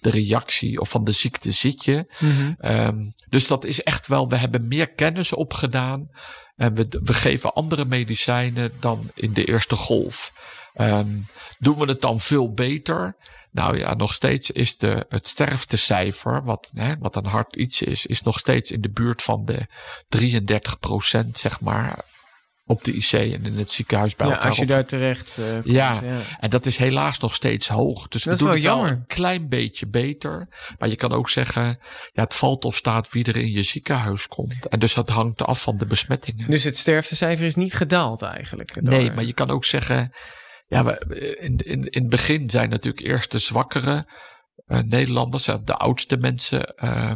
de 0.00 0.10
reactie 0.10 0.80
of 0.80 0.88
van 0.88 1.04
de 1.04 1.12
ziekte 1.12 1.52
zit 1.52 1.84
je. 1.84 2.14
Mhm. 2.18 2.72
Um, 2.72 3.14
dus 3.28 3.46
dat 3.46 3.64
is 3.64 3.82
echt 3.82 4.06
wel, 4.06 4.28
we 4.28 4.36
hebben 4.36 4.68
meer 4.68 4.92
kennis 4.92 5.32
opgedaan. 5.32 6.10
En 6.56 6.74
we, 6.74 7.00
we 7.02 7.14
geven 7.14 7.54
andere 7.54 7.84
medicijnen 7.84 8.72
dan 8.80 9.10
in 9.14 9.32
de 9.32 9.44
eerste 9.44 9.76
golf. 9.76 10.32
Um, 10.76 11.26
doen 11.58 11.78
we 11.78 11.86
het 11.86 12.00
dan 12.00 12.20
veel 12.20 12.52
beter? 12.52 13.16
Nou 13.52 13.78
ja, 13.78 13.94
nog 13.94 14.12
steeds 14.12 14.50
is 14.50 14.76
de, 14.76 15.06
het 15.08 15.26
sterftecijfer, 15.28 16.44
wat, 16.44 16.68
hè, 16.74 16.96
wat 16.98 17.16
een 17.16 17.26
hard 17.26 17.56
iets 17.56 17.82
is, 17.82 18.06
is 18.06 18.22
nog 18.22 18.38
steeds 18.38 18.70
in 18.70 18.80
de 18.80 18.90
buurt 18.90 19.22
van 19.22 19.44
de 19.44 19.66
33 20.08 20.78
procent, 20.78 21.38
zeg 21.38 21.60
maar. 21.60 22.10
op 22.66 22.84
de 22.84 22.92
IC 22.92 23.12
en 23.12 23.44
in 23.46 23.58
het 23.58 23.70
ziekenhuis 23.70 24.16
bij 24.16 24.26
Ja, 24.26 24.32
elkaar 24.32 24.48
als 24.48 24.56
je 24.56 24.62
op- 24.62 24.68
daar 24.68 24.84
terecht 24.84 25.38
eh, 25.38 25.44
komt, 25.52 25.64
Ja. 25.64 26.00
ja. 26.02 26.20
En 26.40 26.50
dat 26.50 26.66
is 26.66 26.76
helaas 26.76 27.18
nog 27.18 27.34
steeds 27.34 27.68
hoog. 27.68 28.08
Dus 28.08 28.22
Dat 28.22 28.32
we 28.32 28.38
doen 28.38 28.48
wel 28.48 28.56
het 28.56 28.64
wel 28.64 28.86
een 28.86 29.06
klein 29.06 29.48
beetje 29.48 29.86
beter. 29.88 30.48
Maar 30.78 30.88
je 30.88 30.96
kan 30.96 31.12
ook 31.12 31.28
zeggen, 31.28 31.62
ja, 32.12 32.22
het 32.22 32.34
valt 32.34 32.64
of 32.64 32.76
staat 32.76 33.12
wie 33.12 33.24
er 33.24 33.36
in 33.36 33.50
je 33.50 33.62
ziekenhuis 33.62 34.26
komt. 34.26 34.66
En 34.68 34.78
dus 34.78 34.94
dat 34.94 35.08
hangt 35.08 35.42
af 35.42 35.62
van 35.62 35.76
de 35.76 35.86
besmettingen. 35.86 36.50
Dus 36.50 36.64
het 36.64 36.76
sterftecijfer 36.76 37.46
is 37.46 37.54
niet 37.54 37.74
gedaald 37.74 38.22
eigenlijk. 38.22 38.74
door- 38.74 38.94
Nee, 38.94 39.10
maar 39.10 39.24
je 39.24 39.32
kan 39.34 39.50
ook 39.50 39.64
zeggen, 39.64 40.12
ja, 40.72 40.84
we, 40.84 41.36
in, 41.38 41.56
in, 41.56 41.84
in 41.84 42.02
het 42.02 42.08
begin 42.08 42.50
zijn 42.50 42.70
natuurlijk 42.70 43.06
eerst 43.06 43.30
de 43.30 43.38
zwakkere 43.38 44.06
eh, 44.66 44.78
Nederlanders, 44.78 45.46
eh, 45.46 45.56
de 45.64 45.74
oudste 45.74 46.16
mensen 46.16 46.76
eh, 46.76 47.12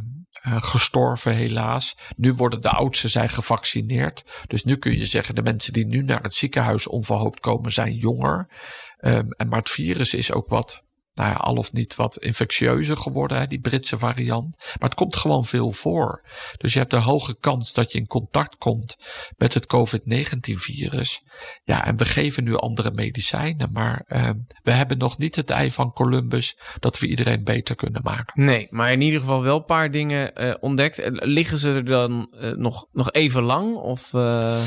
eh, 0.46 0.62
gestorven 0.62 1.34
helaas. 1.34 1.96
Nu 2.16 2.32
worden 2.32 2.62
de 2.62 2.70
oudsten 2.70 3.10
zijn 3.10 3.28
gevaccineerd. 3.28 4.44
Dus 4.46 4.64
nu 4.64 4.76
kun 4.76 4.98
je 4.98 5.06
zeggen, 5.06 5.34
de 5.34 5.42
mensen 5.42 5.72
die 5.72 5.86
nu 5.86 6.02
naar 6.02 6.22
het 6.22 6.34
ziekenhuis 6.34 6.86
onverhoopt 6.86 7.40
komen 7.40 7.72
zijn 7.72 7.94
jonger. 7.94 8.48
Ehm, 8.96 9.30
en 9.30 9.48
maar 9.48 9.58
het 9.58 9.70
virus 9.70 10.14
is 10.14 10.32
ook 10.32 10.48
wat, 10.48 10.82
nou 11.16 11.30
ja, 11.30 11.36
al 11.36 11.54
of 11.54 11.72
niet 11.72 11.94
wat 11.96 12.16
infectieuzer 12.16 12.96
geworden, 12.96 13.38
hè, 13.38 13.46
die 13.46 13.60
Britse 13.60 13.98
variant. 13.98 14.56
Maar 14.58 14.88
het 14.88 14.94
komt 14.94 15.16
gewoon 15.16 15.44
veel 15.44 15.72
voor. 15.72 16.22
Dus 16.56 16.72
je 16.72 16.78
hebt 16.78 16.92
een 16.92 17.00
hoge 17.00 17.38
kans 17.38 17.74
dat 17.74 17.92
je 17.92 17.98
in 17.98 18.06
contact 18.06 18.56
komt 18.56 18.96
met 19.36 19.54
het 19.54 19.66
COVID-19-virus. 19.66 21.22
Ja, 21.64 21.84
en 21.84 21.96
we 21.96 22.04
geven 22.04 22.44
nu 22.44 22.56
andere 22.56 22.90
medicijnen, 22.90 23.72
maar 23.72 24.04
ehm, 24.06 24.34
we 24.62 24.72
hebben 24.72 24.98
nog 24.98 25.18
niet 25.18 25.36
het 25.36 25.50
ei 25.50 25.70
van 25.70 25.92
Columbus 25.92 26.58
dat 26.78 26.98
we 26.98 27.06
iedereen 27.06 27.44
beter 27.44 27.74
kunnen 27.74 28.02
maken. 28.04 28.44
Nee, 28.44 28.66
maar 28.70 28.92
in 28.92 29.00
ieder 29.00 29.20
geval 29.20 29.42
wel 29.42 29.56
een 29.56 29.64
paar 29.64 29.90
dingen 29.90 30.34
eh, 30.34 30.54
ontdekt. 30.60 30.98
Eh, 30.98 31.10
Liggen 31.12 31.58
ze 31.58 31.72
er 31.72 31.84
dan 31.84 32.34
eh, 32.40 32.50
nog, 32.50 32.86
nog 32.92 33.12
even 33.12 33.42
lang? 33.42 33.74
Of, 33.74 34.14
eh, 34.14 34.62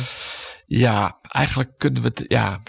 Ja, 0.66 1.20
eigenlijk 1.22 1.72
kunnen 1.78 2.02
we 2.02 2.08
het, 2.08 2.26
ja, 2.28 2.60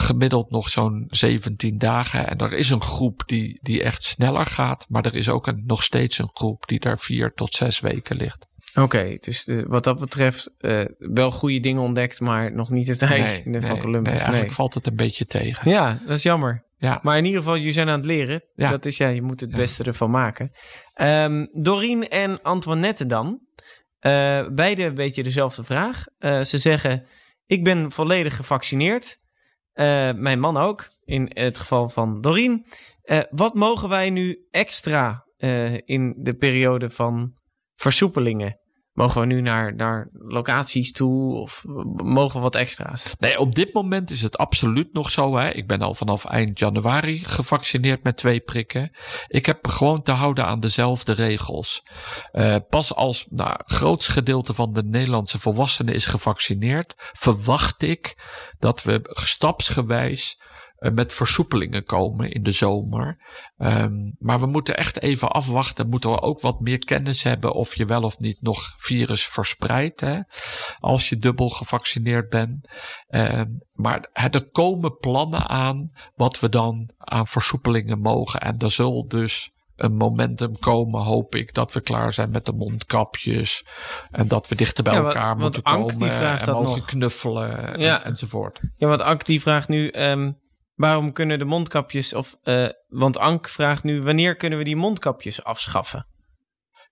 gemiddeld 0.00 0.50
nog 0.50 0.70
zo'n 0.70 1.04
17 1.08 1.78
dagen. 1.78 2.28
En 2.28 2.38
er 2.38 2.52
is 2.52 2.70
een 2.70 2.82
groep 2.82 3.22
die, 3.26 3.58
die 3.62 3.82
echt 3.82 4.02
sneller 4.02 4.46
gaat, 4.46 4.86
maar 4.88 5.04
er 5.04 5.14
is 5.14 5.28
ook 5.28 5.46
een, 5.46 5.62
nog 5.66 5.82
steeds 5.82 6.18
een 6.18 6.30
groep 6.32 6.66
die 6.66 6.80
daar 6.80 6.98
vier 6.98 7.32
tot 7.32 7.54
zes 7.54 7.80
weken 7.80 8.16
ligt. 8.16 8.46
Oké, 8.74 9.16
dus 9.20 9.48
wat 9.66 9.84
dat 9.84 9.98
betreft 9.98 10.54
eh, 10.58 10.84
wel 10.98 11.30
goede 11.30 11.60
dingen 11.60 11.82
ontdekt, 11.82 12.20
maar 12.20 12.52
nog 12.52 12.70
niet 12.70 12.86
het 12.88 13.02
ei 13.12 13.42
van 13.42 13.50
nee, 13.50 13.60
Columbus. 13.60 13.92
nee, 13.92 14.02
Nee, 14.02 14.12
eigenlijk 14.22 14.52
valt 14.52 14.74
het 14.74 14.86
een 14.86 14.96
beetje 14.96 15.26
tegen. 15.26 15.70
Ja, 15.70 16.00
dat 16.06 16.16
is 16.16 16.22
jammer. 16.22 16.64
Ja. 16.78 16.98
Maar 17.02 17.18
in 17.18 17.24
ieder 17.24 17.40
geval, 17.40 17.56
jullie 17.56 17.72
zijn 17.72 17.88
aan 17.88 17.96
het 17.96 18.06
leren. 18.06 18.42
Ja. 18.54 18.70
Dat 18.70 18.84
is 18.84 18.96
ja, 18.96 19.08
je 19.08 19.22
moet 19.22 19.40
het 19.40 19.50
Ja. 19.50 19.56
beste 19.56 19.84
ervan 19.84 20.10
maken. 20.10 20.50
Ehm 20.94 21.46
Doreen 21.52 22.08
en 22.08 22.42
Antoinette 22.42 23.06
dan. 23.06 23.40
Eh 23.98 24.46
beide 24.52 24.84
een 24.84 24.94
beetje 24.94 25.22
dezelfde 25.22 25.64
vraag. 25.64 26.04
Eh, 26.18 26.40
ze 26.42 26.58
zeggen, 26.58 27.06
ik 27.46 27.64
ben 27.64 27.92
volledig 27.92 28.36
gevaccineerd. 28.36 29.18
Eh, 29.76 30.12
mijn 30.12 30.40
man 30.40 30.56
ook, 30.56 30.88
in 31.04 31.30
het 31.34 31.58
geval 31.58 31.88
van 31.88 32.20
Doreen. 32.20 32.66
Eh, 33.02 33.18
wat 33.30 33.54
mogen 33.54 33.88
wij 33.88 34.10
nu 34.10 34.46
extra 34.50 35.24
eh, 35.36 35.74
in 35.74 36.14
de 36.18 36.34
periode 36.34 36.90
van 36.90 37.34
versoepelingen? 37.74 38.60
Mogen 38.96 39.20
we 39.20 39.26
nu 39.26 39.40
naar, 39.40 39.74
naar 39.74 40.08
locaties 40.12 40.92
toe 40.92 41.34
of 41.34 41.64
mogen 41.96 42.36
we 42.36 42.42
wat 42.42 42.54
extra's? 42.54 43.12
Nee, 43.18 43.38
op 43.38 43.54
dit 43.54 43.74
moment 43.74 44.10
is 44.10 44.22
het 44.22 44.38
absoluut 44.38 44.92
nog 44.92 45.10
zo. 45.10 45.36
Hè. 45.36 45.50
Ik 45.50 45.66
ben 45.66 45.80
al 45.80 45.94
vanaf 45.94 46.24
eind 46.24 46.58
januari 46.58 47.24
gevaccineerd 47.24 48.02
met 48.02 48.16
twee 48.16 48.40
prikken. 48.40 48.90
Ik 49.28 49.46
heb 49.46 49.66
gewoon 49.68 50.02
te 50.02 50.12
houden 50.12 50.46
aan 50.46 50.60
dezelfde 50.60 51.12
regels. 51.12 51.82
Eh, 52.32 52.56
pas 52.68 52.94
als 52.94 53.26
nou, 53.30 53.50
het 53.50 53.72
grootste 53.72 54.12
gedeelte 54.12 54.54
van 54.54 54.72
de 54.72 54.82
Nederlandse 54.84 55.38
volwassenen 55.38 55.94
is 55.94 56.06
gevaccineerd, 56.06 56.94
verwacht 56.96 57.82
ik 57.82 58.22
dat 58.58 58.82
we 58.82 59.00
stapsgewijs 59.02 60.38
met 60.78 61.12
versoepelingen 61.12 61.84
komen 61.84 62.30
in 62.30 62.42
de 62.42 62.50
zomer. 62.50 63.16
Ehm, 63.56 63.94
maar 64.18 64.40
we 64.40 64.46
moeten 64.46 64.76
echt 64.76 65.00
even 65.02 65.28
afwachten. 65.30 65.88
Moeten 65.88 66.10
we 66.10 66.20
ook 66.20 66.40
wat 66.40 66.60
meer 66.60 66.78
kennis 66.78 67.22
hebben 67.22 67.52
of 67.52 67.76
je 67.76 67.84
wel 67.84 68.02
of 68.02 68.18
niet 68.18 68.42
nog 68.42 68.72
virus 68.76 69.26
verspreidt. 69.26 70.00
Hè, 70.00 70.20
als 70.78 71.08
je 71.08 71.16
dubbel 71.18 71.48
gevaccineerd 71.48 72.28
bent. 72.28 72.68
Ehm, 73.08 73.46
maar 73.72 74.08
er 74.12 74.50
komen 74.50 74.96
plannen 74.98 75.48
aan 75.48 75.86
wat 76.14 76.40
we 76.40 76.48
dan 76.48 76.90
aan 76.98 77.26
versoepelingen 77.26 78.00
mogen. 78.00 78.40
En 78.40 78.58
er 78.58 78.70
zal 78.70 79.08
dus 79.08 79.50
een 79.76 79.96
momentum 79.96 80.58
komen, 80.58 81.02
hoop 81.02 81.34
ik, 81.34 81.54
dat 81.54 81.72
we 81.72 81.80
klaar 81.80 82.12
zijn 82.12 82.30
met 82.30 82.44
de 82.44 82.52
mondkapjes. 82.52 83.64
En 84.10 84.28
dat 84.28 84.48
we 84.48 84.54
dichter 84.54 84.84
bij 84.84 84.92
Ja, 84.94 84.98
elkaar 85.02 85.28
want 85.28 85.40
moeten 85.40 85.62
die 85.64 85.72
komen. 85.72 86.10
vraagt 86.12 86.40
en 86.40 86.46
dat 86.46 86.54
mogen 86.62 86.76
nog. 86.78 86.86
knuffelen 86.86 87.74
en- 87.78 88.04
enzovoort. 88.04 88.60
Ja, 88.76 88.88
want 88.88 89.00
Ank 89.00 89.24
die 89.26 89.40
vraagt 89.40 89.68
nu, 89.68 89.88
ehm, 89.88 90.32
waarom 90.76 91.12
kunnen 91.12 91.38
de 91.38 91.44
mondkapjes, 91.44 92.14
of, 92.14 92.36
eh, 92.42 92.68
want 92.88 93.18
Ank 93.18 93.48
vraagt 93.48 93.84
nu, 93.84 94.02
wanneer 94.02 94.36
kunnen 94.36 94.58
we 94.58 94.64
die 94.64 94.76
mondkapjes 94.76 95.44
afschaffen? 95.44 96.06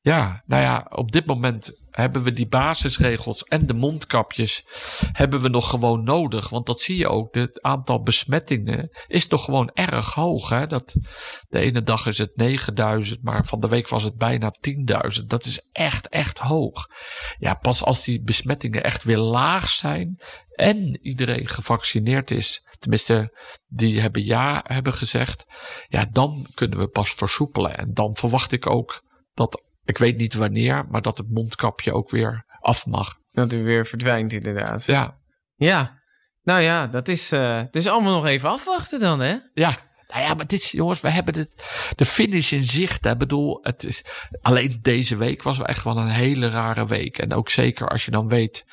Ja, 0.04 0.42
nou 0.46 0.62
ja, 0.62 0.86
op 0.90 1.12
dit 1.12 1.26
moment 1.26 1.72
hebben 1.90 2.22
we 2.22 2.30
die 2.30 2.46
basisregels 2.46 3.42
en 3.44 3.66
de 3.66 3.74
mondkapjes 3.74 4.64
hebben 5.12 5.40
we 5.40 5.48
nog 5.48 5.70
gewoon 5.70 6.02
nodig. 6.02 6.48
Want 6.48 6.66
dat 6.66 6.80
zie 6.80 6.96
je 6.96 7.08
ook. 7.08 7.34
Het 7.34 7.62
aantal 7.62 8.02
besmettingen 8.02 8.90
is 9.06 9.26
toch 9.26 9.44
gewoon 9.44 9.70
erg 9.74 10.14
hoog. 10.14 10.48
Hè? 10.48 10.66
Dat, 10.66 10.96
de 11.48 11.58
ene 11.58 11.82
dag 11.82 12.06
is 12.06 12.18
het 12.18 12.36
9000, 12.36 13.22
maar 13.22 13.46
van 13.46 13.60
de 13.60 13.68
week 13.68 13.88
was 13.88 14.02
het 14.02 14.16
bijna 14.16 14.52
10.000. 15.18 15.26
Dat 15.26 15.44
is 15.44 15.68
echt, 15.72 16.08
echt 16.08 16.38
hoog. 16.38 16.86
Ja, 17.38 17.54
pas 17.54 17.82
als 17.82 18.04
die 18.04 18.22
besmettingen 18.22 18.82
echt 18.82 19.04
weer 19.04 19.18
laag 19.18 19.68
zijn 19.68 20.20
en 20.54 20.98
iedereen 21.02 21.48
gevaccineerd 21.48 22.30
is, 22.30 22.66
tenminste 22.78 23.38
die 23.66 24.00
hebben 24.00 24.24
ja 24.24 24.64
hebben 24.66 24.94
gezegd, 24.94 25.44
ja, 25.88 26.06
dan 26.12 26.46
kunnen 26.54 26.78
we 26.78 26.88
pas 26.88 27.10
versoepelen. 27.10 27.78
En 27.78 27.92
dan 27.92 28.16
verwacht 28.16 28.52
ik 28.52 28.66
ook 28.66 29.02
dat 29.34 29.62
ik 29.84 29.98
weet 29.98 30.16
niet 30.16 30.34
wanneer, 30.34 30.86
maar 30.88 31.02
dat 31.02 31.18
het 31.18 31.30
mondkapje 31.30 31.92
ook 31.92 32.10
weer 32.10 32.44
af 32.60 32.86
mag. 32.86 33.14
Dat 33.32 33.52
u 33.52 33.62
weer 33.64 33.86
verdwijnt 33.86 34.32
inderdaad. 34.32 34.84
Ja, 34.86 35.18
Ja. 35.54 36.02
Nou 36.42 36.60
ja, 36.60 36.86
dat 36.86 37.08
is, 37.08 37.32
eh 37.32 37.56
het 37.56 37.76
is 37.76 37.86
allemaal 37.88 38.14
nog 38.14 38.26
even 38.26 38.48
afwachten 38.48 39.00
dan, 39.00 39.20
hè? 39.20 39.36
ja. 39.54 39.78
Nou 40.08 40.26
ja, 40.26 40.28
maar 40.34 40.42
het 40.42 40.52
is, 40.52 40.70
jongens, 40.70 41.00
we 41.00 41.10
hebben 41.10 41.34
de, 41.34 41.48
de 41.96 42.04
finish 42.04 42.52
in 42.52 42.62
zicht. 42.62 43.06
Ik 43.06 43.18
bedoel, 43.18 43.58
het 43.62 43.84
is, 43.84 44.04
alleen 44.42 44.78
deze 44.82 45.16
week 45.16 45.42
was 45.42 45.58
echt 45.58 45.84
wel 45.84 45.96
een 45.96 46.08
hele 46.08 46.48
rare 46.48 46.86
week. 46.86 47.18
En 47.18 47.32
ook 47.32 47.48
zeker 47.50 47.88
als 47.88 48.04
je 48.04 48.10
dan 48.10 48.28
weet 48.28 48.64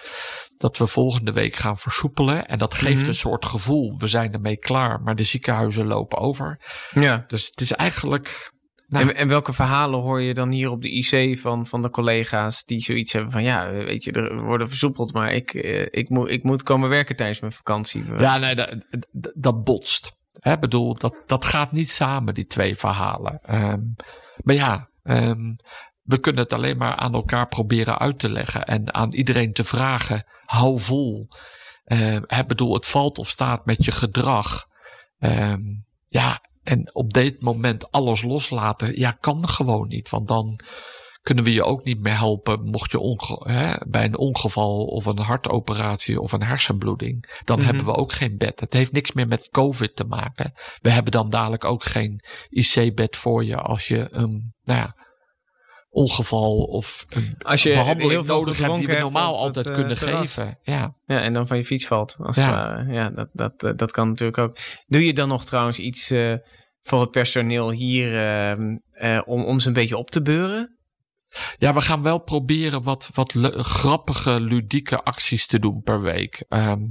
dat 0.55 0.77
we 0.77 0.87
volgende 0.87 1.31
week 1.31 1.55
gaan 1.55 1.77
versoepelen. 1.77 2.45
En 2.45 2.57
dat 2.57 2.73
geeft 2.73 2.99
Mhm. 2.99 3.07
een 3.07 3.13
soort 3.13 3.45
gevoel, 3.45 3.95
we 3.97 4.07
zijn 4.07 4.33
ermee 4.33 4.57
klaar, 4.57 5.01
maar 5.01 5.15
de 5.15 5.23
ziekenhuizen 5.23 5.85
lopen 5.87 6.17
over. 6.17 6.59
Ja. 6.93 7.23
Dus 7.27 7.45
het 7.45 7.61
is 7.61 7.71
eigenlijk, 7.71 8.53
nou, 8.91 9.09
En, 9.09 9.15
en 9.15 9.27
welke 9.27 9.53
verhalen 9.53 9.99
hoor 9.99 10.21
je 10.21 10.33
dan 10.33 10.51
hier 10.51 10.69
op 10.71 10.81
de 10.81 10.89
IC 10.89 11.39
van, 11.39 11.67
van 11.67 11.81
de 11.81 11.89
collega's 11.89 12.63
die 12.63 12.79
zoiets 12.79 13.13
hebben 13.13 13.31
van, 13.31 13.43
ja, 13.43 13.71
weet 13.71 14.03
je, 14.03 14.11
er 14.11 14.43
worden 14.43 14.67
versoepeld, 14.67 15.13
maar 15.13 15.33
ik, 15.33 15.53
eh, 15.53 15.85
ik, 15.89 16.09
moet, 16.09 16.29
ik 16.29 16.43
moet 16.43 16.63
komen 16.63 16.89
werken 16.89 17.15
tijdens 17.15 17.39
mijn 17.39 17.51
vakantie. 17.51 18.03
Ja, 18.17 18.37
nee, 18.37 18.55
dat, 18.55 18.75
dat- 19.33 19.63
botst. 19.63 20.15
Ik 20.41 20.59
bedoel, 20.59 20.93
dat, 20.93 21.15
dat 21.25 21.45
gaat 21.45 21.71
niet 21.71 21.89
samen, 21.89 22.33
die 22.33 22.45
twee 22.45 22.75
verhalen. 22.75 23.39
Ehm, 23.41 23.79
maar 24.37 24.55
ja, 24.55 24.89
ehm, 25.03 25.53
we 26.01 26.19
kunnen 26.19 26.43
het 26.43 26.53
alleen 26.53 26.77
maar 26.77 26.95
aan 26.95 27.13
elkaar 27.13 27.47
proberen 27.47 27.99
uit 27.99 28.19
te 28.19 28.29
leggen. 28.29 28.65
En 28.65 28.93
aan 28.93 29.13
iedereen 29.13 29.53
te 29.53 29.63
vragen, 29.63 30.25
hou 30.45 30.79
vol. 30.79 31.27
Ehm, 31.83 32.23
ik 32.27 32.47
bedoel, 32.47 32.73
het 32.73 32.87
valt 32.87 33.17
of 33.17 33.27
staat 33.27 33.65
met 33.65 33.85
je 33.85 33.91
gedrag. 33.91 34.65
Ehm, 35.19 35.61
ja, 36.07 36.41
en 36.63 36.95
op 36.95 37.13
dit 37.13 37.41
moment 37.41 37.91
alles 37.91 38.23
loslaten, 38.23 38.99
ja, 38.99 39.11
kan 39.11 39.47
gewoon 39.47 39.87
niet. 39.87 40.09
Want 40.09 40.27
dan 40.27 40.59
kunnen 41.21 41.43
we 41.43 41.53
je 41.53 41.63
ook 41.63 41.83
niet 41.83 41.99
meer 41.99 42.17
helpen 42.17 42.63
mocht 42.63 42.91
je 42.91 42.99
hè, 43.43 43.75
bij 43.87 44.03
een 44.03 44.17
ongeval 44.17 44.85
of 44.85 45.05
een 45.05 45.19
hartoperatie 45.19 46.21
of 46.21 46.31
een 46.31 46.43
hersenbloeding. 46.43 47.41
Dan 47.43 47.57
Mhm. 47.57 47.65
hebben 47.65 47.85
we 47.85 47.95
ook 47.95 48.13
geen 48.13 48.37
bed. 48.37 48.59
Het 48.59 48.73
heeft 48.73 48.91
niks 48.91 49.11
meer 49.11 49.27
met 49.27 49.49
COVID 49.49 49.95
te 49.95 50.03
maken. 50.03 50.53
We 50.81 50.91
hebben 50.91 51.11
dan 51.11 51.29
dadelijk 51.29 51.65
ook 51.65 51.83
geen 51.83 52.23
IC-bed 52.49 53.15
voor 53.15 53.45
je 53.45 53.55
als 53.57 53.87
je 53.87 54.07
een 54.11 54.53
nou 54.63 54.79
ja, 54.79 54.95
ongeval 55.91 56.57
of 56.57 57.05
een 57.09 57.35
Als 57.39 57.63
je 57.63 57.69
behandeling 57.69 58.11
heel 58.11 58.23
nodig 58.23 58.57
hebt 58.57 58.77
die 58.77 58.87
we 58.87 58.97
normaal 58.97 59.37
altijd 59.37 59.65
het, 59.65 59.67
eh, 59.67 59.79
kunnen 59.79 59.97
terras. 59.97 60.33
geven. 60.33 60.59
Ja. 60.63 60.95
Ja, 61.05 61.21
en 61.21 61.33
dan 61.33 61.47
van 61.47 61.57
je 61.57 61.63
fiets 61.63 61.87
valt, 61.87 62.15
als 62.19 62.37
Ja. 62.37 62.85
Ja, 62.87 63.09
dat, 63.09 63.29
dat, 63.33 63.63
eh, 63.63 63.71
dat 63.75 63.91
kan 63.91 64.07
natuurlijk 64.07 64.37
ook. 64.37 64.57
Doe 64.87 65.05
je 65.05 65.13
dan 65.13 65.27
nog 65.27 65.45
trouwens 65.45 65.79
iets 65.79 66.11
eh, 66.11 66.33
voor 66.81 67.01
het 67.01 67.11
personeel 67.11 67.71
hier 67.71 68.17
ehm, 68.17 68.77
eh, 68.91 69.21
om, 69.25 69.43
om 69.43 69.59
ze 69.59 69.67
een 69.67 69.73
beetje 69.73 69.97
op 69.97 70.11
te 70.11 70.21
beuren? 70.21 70.77
Ja, 71.57 71.73
we 71.73 71.81
gaan 71.81 72.01
wel 72.01 72.19
proberen 72.19 72.83
wat, 72.83 73.09
wat 73.13 73.31
grappige, 73.51 74.39
ludieke 74.39 75.03
acties 75.03 75.47
te 75.47 75.59
doen 75.59 75.81
per 75.81 76.01
week. 76.01 76.45
Ehm, 76.49 76.81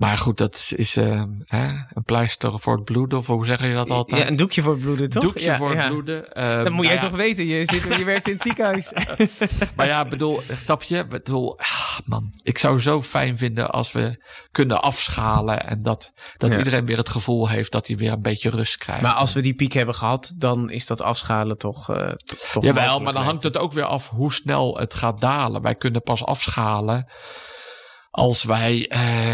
maar 0.00 0.18
goed, 0.18 0.38
dat 0.38 0.72
is, 0.76 0.96
ehm, 0.96 1.28
hè, 1.44 1.66
een 1.68 2.02
pleister 2.04 2.60
voor 2.60 2.74
het 2.74 2.84
bloeden, 2.84 3.18
of 3.18 3.26
hoe 3.26 3.44
zeg 3.44 3.62
je 3.62 3.72
dat 3.72 3.90
altijd? 3.90 4.20
Ja, 4.20 4.28
een 4.28 4.36
doekje 4.36 4.62
voor 4.62 4.72
het 4.72 4.80
bloeden, 4.80 5.10
toch? 5.10 5.22
Doekje 5.22 5.44
Ja, 5.44 5.56
voor 5.56 5.74
ja. 5.74 5.80
het 5.80 5.88
bloeden. 5.90 6.32
Ehm, 6.32 6.64
Dat 6.64 6.72
moet 6.72 6.84
jij 6.84 6.94
nou 6.94 7.04
ja, 7.04 7.10
toch 7.10 7.18
weten, 7.20 7.46
je, 7.46 7.64
zit, 7.64 7.98
je 7.98 8.04
werkt 8.04 8.26
in 8.26 8.32
het 8.32 8.42
ziekenhuis. 8.42 8.92
Maar 9.76 9.86
ja, 9.86 10.04
bedoel, 10.04 10.40
snap 10.52 10.82
je? 10.82 11.06
Bedoel, 11.06 11.58
ah, 11.58 11.98
man, 12.04 12.32
ik 12.42 12.58
zou 12.58 12.80
zo 12.80 13.02
fijn 13.02 13.36
vinden 13.36 13.70
als 13.70 13.92
we 13.92 14.24
kunnen 14.50 14.82
afschalen. 14.82 15.66
En 15.66 15.82
dat, 15.82 16.12
dat 16.36 16.54
iedereen 16.54 16.86
weer 16.86 16.96
het 16.96 17.08
gevoel 17.08 17.48
heeft 17.48 17.72
dat 17.72 17.86
hij 17.86 17.96
weer 17.96 18.12
een 18.12 18.22
beetje 18.22 18.50
rust 18.50 18.76
krijgt. 18.76 19.02
Maar 19.02 19.12
als 19.12 19.32
we 19.32 19.40
die 19.40 19.54
piek 19.54 19.72
hebben 19.72 19.94
gehad, 19.94 20.34
dan 20.36 20.70
is 20.70 20.86
dat 20.86 21.02
afschalen 21.02 21.58
toch, 21.58 21.90
eh, 21.90 22.12
toch 22.52 22.64
Jawel, 22.64 23.00
maar 23.00 23.12
dan 23.12 23.24
hangt 23.24 23.42
het 23.42 23.58
ook 23.58 23.72
weer 23.72 23.84
af 23.84 24.08
hoe 24.08 24.32
snel 24.32 24.78
het 24.78 24.94
gaat 24.94 25.20
dalen. 25.20 25.62
Wij 25.62 25.74
kunnen 25.74 26.02
pas 26.02 26.24
afschalen 26.24 27.08
als 28.10 28.44
wij 28.44 28.88
eh, 28.88 29.32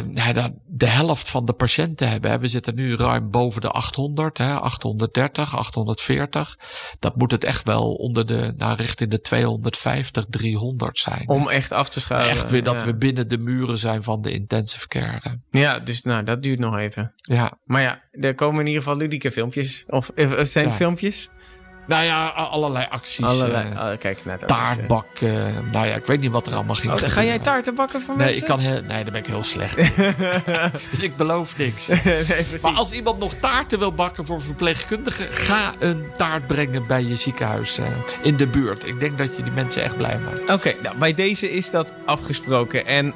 de, 0.66 0.86
helft 0.86 1.28
van 1.28 1.44
de 1.44 1.52
patiënten 1.52 2.08
hebben. 2.08 2.30
hè. 2.30 2.38
We 2.38 2.48
zitten 2.48 2.74
nu 2.74 2.96
ruim 2.96 3.30
boven 3.30 3.60
de 3.60 3.70
800, 3.70 4.38
hè, 4.38 4.54
830, 4.58 5.56
840. 5.56 6.58
Dat 6.98 7.16
moet 7.16 7.30
het 7.30 7.44
echt 7.44 7.64
wel 7.64 7.94
onder 7.94 8.26
de, 8.26 8.54
nou, 8.56 8.76
richting 8.76 9.10
de 9.10 9.20
250, 9.20 10.24
300 10.28 10.98
zijn. 10.98 11.28
Om 11.28 11.48
echt 11.48 11.72
af 11.72 11.88
te 11.88 12.00
schalen. 12.00 12.28
echt 12.30 12.50
weer 12.50 12.64
dat 12.64 12.80
ja. 12.80 12.86
we 12.86 12.96
binnen 12.96 13.28
de 13.28 13.38
muren 13.38 13.78
zijn 13.78 14.02
van 14.02 14.20
de 14.22 14.30
intensive 14.32 14.88
care. 14.88 15.40
Ja, 15.50 15.78
dus 15.78 16.02
nou, 16.02 16.22
dat 16.22 16.42
duurt 16.42 16.58
nog 16.58 16.76
even. 16.76 17.12
Ja, 17.16 17.58
Maar 17.64 17.82
ja, 17.82 18.02
er 18.12 18.34
komen 18.34 18.60
in 18.60 18.66
ieder 18.66 18.82
geval 18.82 18.96
ludieke 18.98 19.30
filmpjes. 19.30 19.84
Of 19.88 20.08
eh, 20.08 20.40
zijn 20.42 20.66
Ja. 20.66 20.72
filmpjes? 20.72 21.30
Nou 21.86 22.04
ja, 22.04 22.26
allerlei 22.28 22.86
acties. 22.90 23.24
Allerlei. 23.24 23.70
oh, 23.72 23.98
kijk, 23.98 24.24
nou, 24.24 24.38
dat 24.38 24.50
is, 24.50 24.56
taartbak. 24.56 25.06
eh, 25.20 25.30
nou 25.72 25.86
ja, 25.86 25.94
ik 25.94 26.06
weet 26.06 26.20
niet 26.20 26.30
wat 26.30 26.46
er 26.46 26.54
allemaal 26.54 26.74
ging 26.74 26.92
Oh, 26.92 26.98
ga 27.00 27.24
jij 27.24 27.38
taarten 27.38 27.74
bakken 27.74 28.00
voor 28.00 28.16
Nee, 28.16 28.24
mensen? 28.24 28.42
ik 28.42 28.48
kan 28.48 28.58
heel, 28.58 28.72
nee, 28.80 29.02
daar 29.02 29.04
ben 29.04 29.14
ik 29.14 29.26
heel 29.26 29.44
slecht. 29.44 29.76
dus 30.90 31.02
ik 31.02 31.16
beloof 31.16 31.58
niks. 31.58 31.86
nee. 32.04 32.24
Maar 32.62 32.72
als 32.72 32.92
iemand 32.92 33.18
nog 33.18 33.34
taarten 33.34 33.78
wil 33.78 33.92
bakken 33.92 34.26
voor 34.26 34.42
verpleegkundigen, 34.42 35.32
ga 35.32 35.72
een 35.78 36.04
taart 36.16 36.46
brengen 36.46 36.86
bij 36.86 37.02
je 37.04 37.14
ziekenhuis 37.16 37.78
eh, 37.78 37.86
in 38.22 38.36
de 38.36 38.46
buurt. 38.46 38.86
Ik 38.86 39.00
denk 39.00 39.18
dat 39.18 39.36
je 39.36 39.42
die 39.42 39.52
mensen 39.52 39.82
echt 39.82 39.96
blij 39.96 40.18
maakt. 40.18 40.50
Oké, 40.52 40.74
nou, 40.82 40.96
bij 40.98 41.14
deze 41.14 41.50
is 41.52 41.70
dat 41.70 41.94
afgesproken. 42.04 42.86
En 42.86 43.14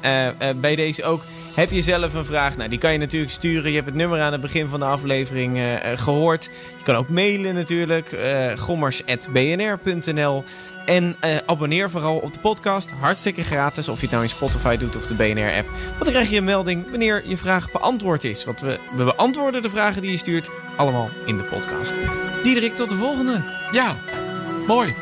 bij 0.61 0.75
deze 0.75 1.03
ook, 1.03 1.21
heb 1.55 1.71
je 1.71 1.81
zelf 1.81 2.13
een 2.13 2.25
vraag? 2.25 2.57
Nou, 2.57 2.69
die 2.69 2.79
kan 2.79 2.91
je 2.91 2.97
natuurlijk 2.97 3.31
sturen. 3.31 3.69
Je 3.69 3.75
hebt 3.75 3.87
het 3.87 3.95
nummer 3.95 4.21
aan 4.21 4.31
het 4.31 4.41
begin 4.41 4.67
van 4.67 4.79
de 4.79 4.85
aflevering 4.85 5.57
eh, 5.57 5.91
eh, 5.91 5.97
gehoord. 5.97 6.49
Je 6.77 6.83
kan 6.83 6.95
ook 6.95 7.09
mailen 7.09 7.53
natuurlijk. 7.53 8.11
eh 8.11 8.57
gommers.bnr.nl 8.57 10.43
En 10.85 11.15
abonneer 11.45 11.89
vooral 11.89 12.17
op 12.17 12.33
de 12.33 12.39
podcast. 12.39 12.91
Hartstikke 12.99 13.43
gratis. 13.43 13.87
Of 13.87 13.95
je 13.95 14.01
het 14.01 14.11
nou 14.11 14.23
in 14.23 14.29
Spotify 14.29 14.77
doet 14.77 14.95
of 14.95 15.07
de 15.07 15.13
BNR-app. 15.13 15.69
Want 15.89 16.03
dan 16.03 16.13
krijg 16.13 16.29
je 16.29 16.37
een 16.37 16.43
melding 16.43 16.89
wanneer 16.89 17.23
je 17.25 17.37
vraag 17.37 17.71
beantwoord 17.71 18.23
is. 18.23 18.45
Want 18.45 18.61
we, 18.61 18.79
we 18.95 19.03
beantwoorden 19.03 19.61
de 19.61 19.69
vragen 19.69 20.01
die 20.01 20.11
je 20.11 20.17
stuurt 20.17 20.49
allemaal 20.77 21.09
in 21.25 21.37
de 21.37 21.43
podcast. 21.43 21.97
Diederik, 22.43 22.75
tot 22.75 22.89
de 22.89 22.95
volgende. 22.95 23.43
Ja, 23.71 23.95
mooi. 24.67 24.95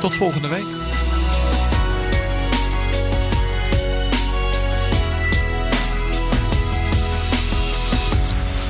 Tot 0.00 0.14
volgende 0.14 0.48
week. 0.48 0.85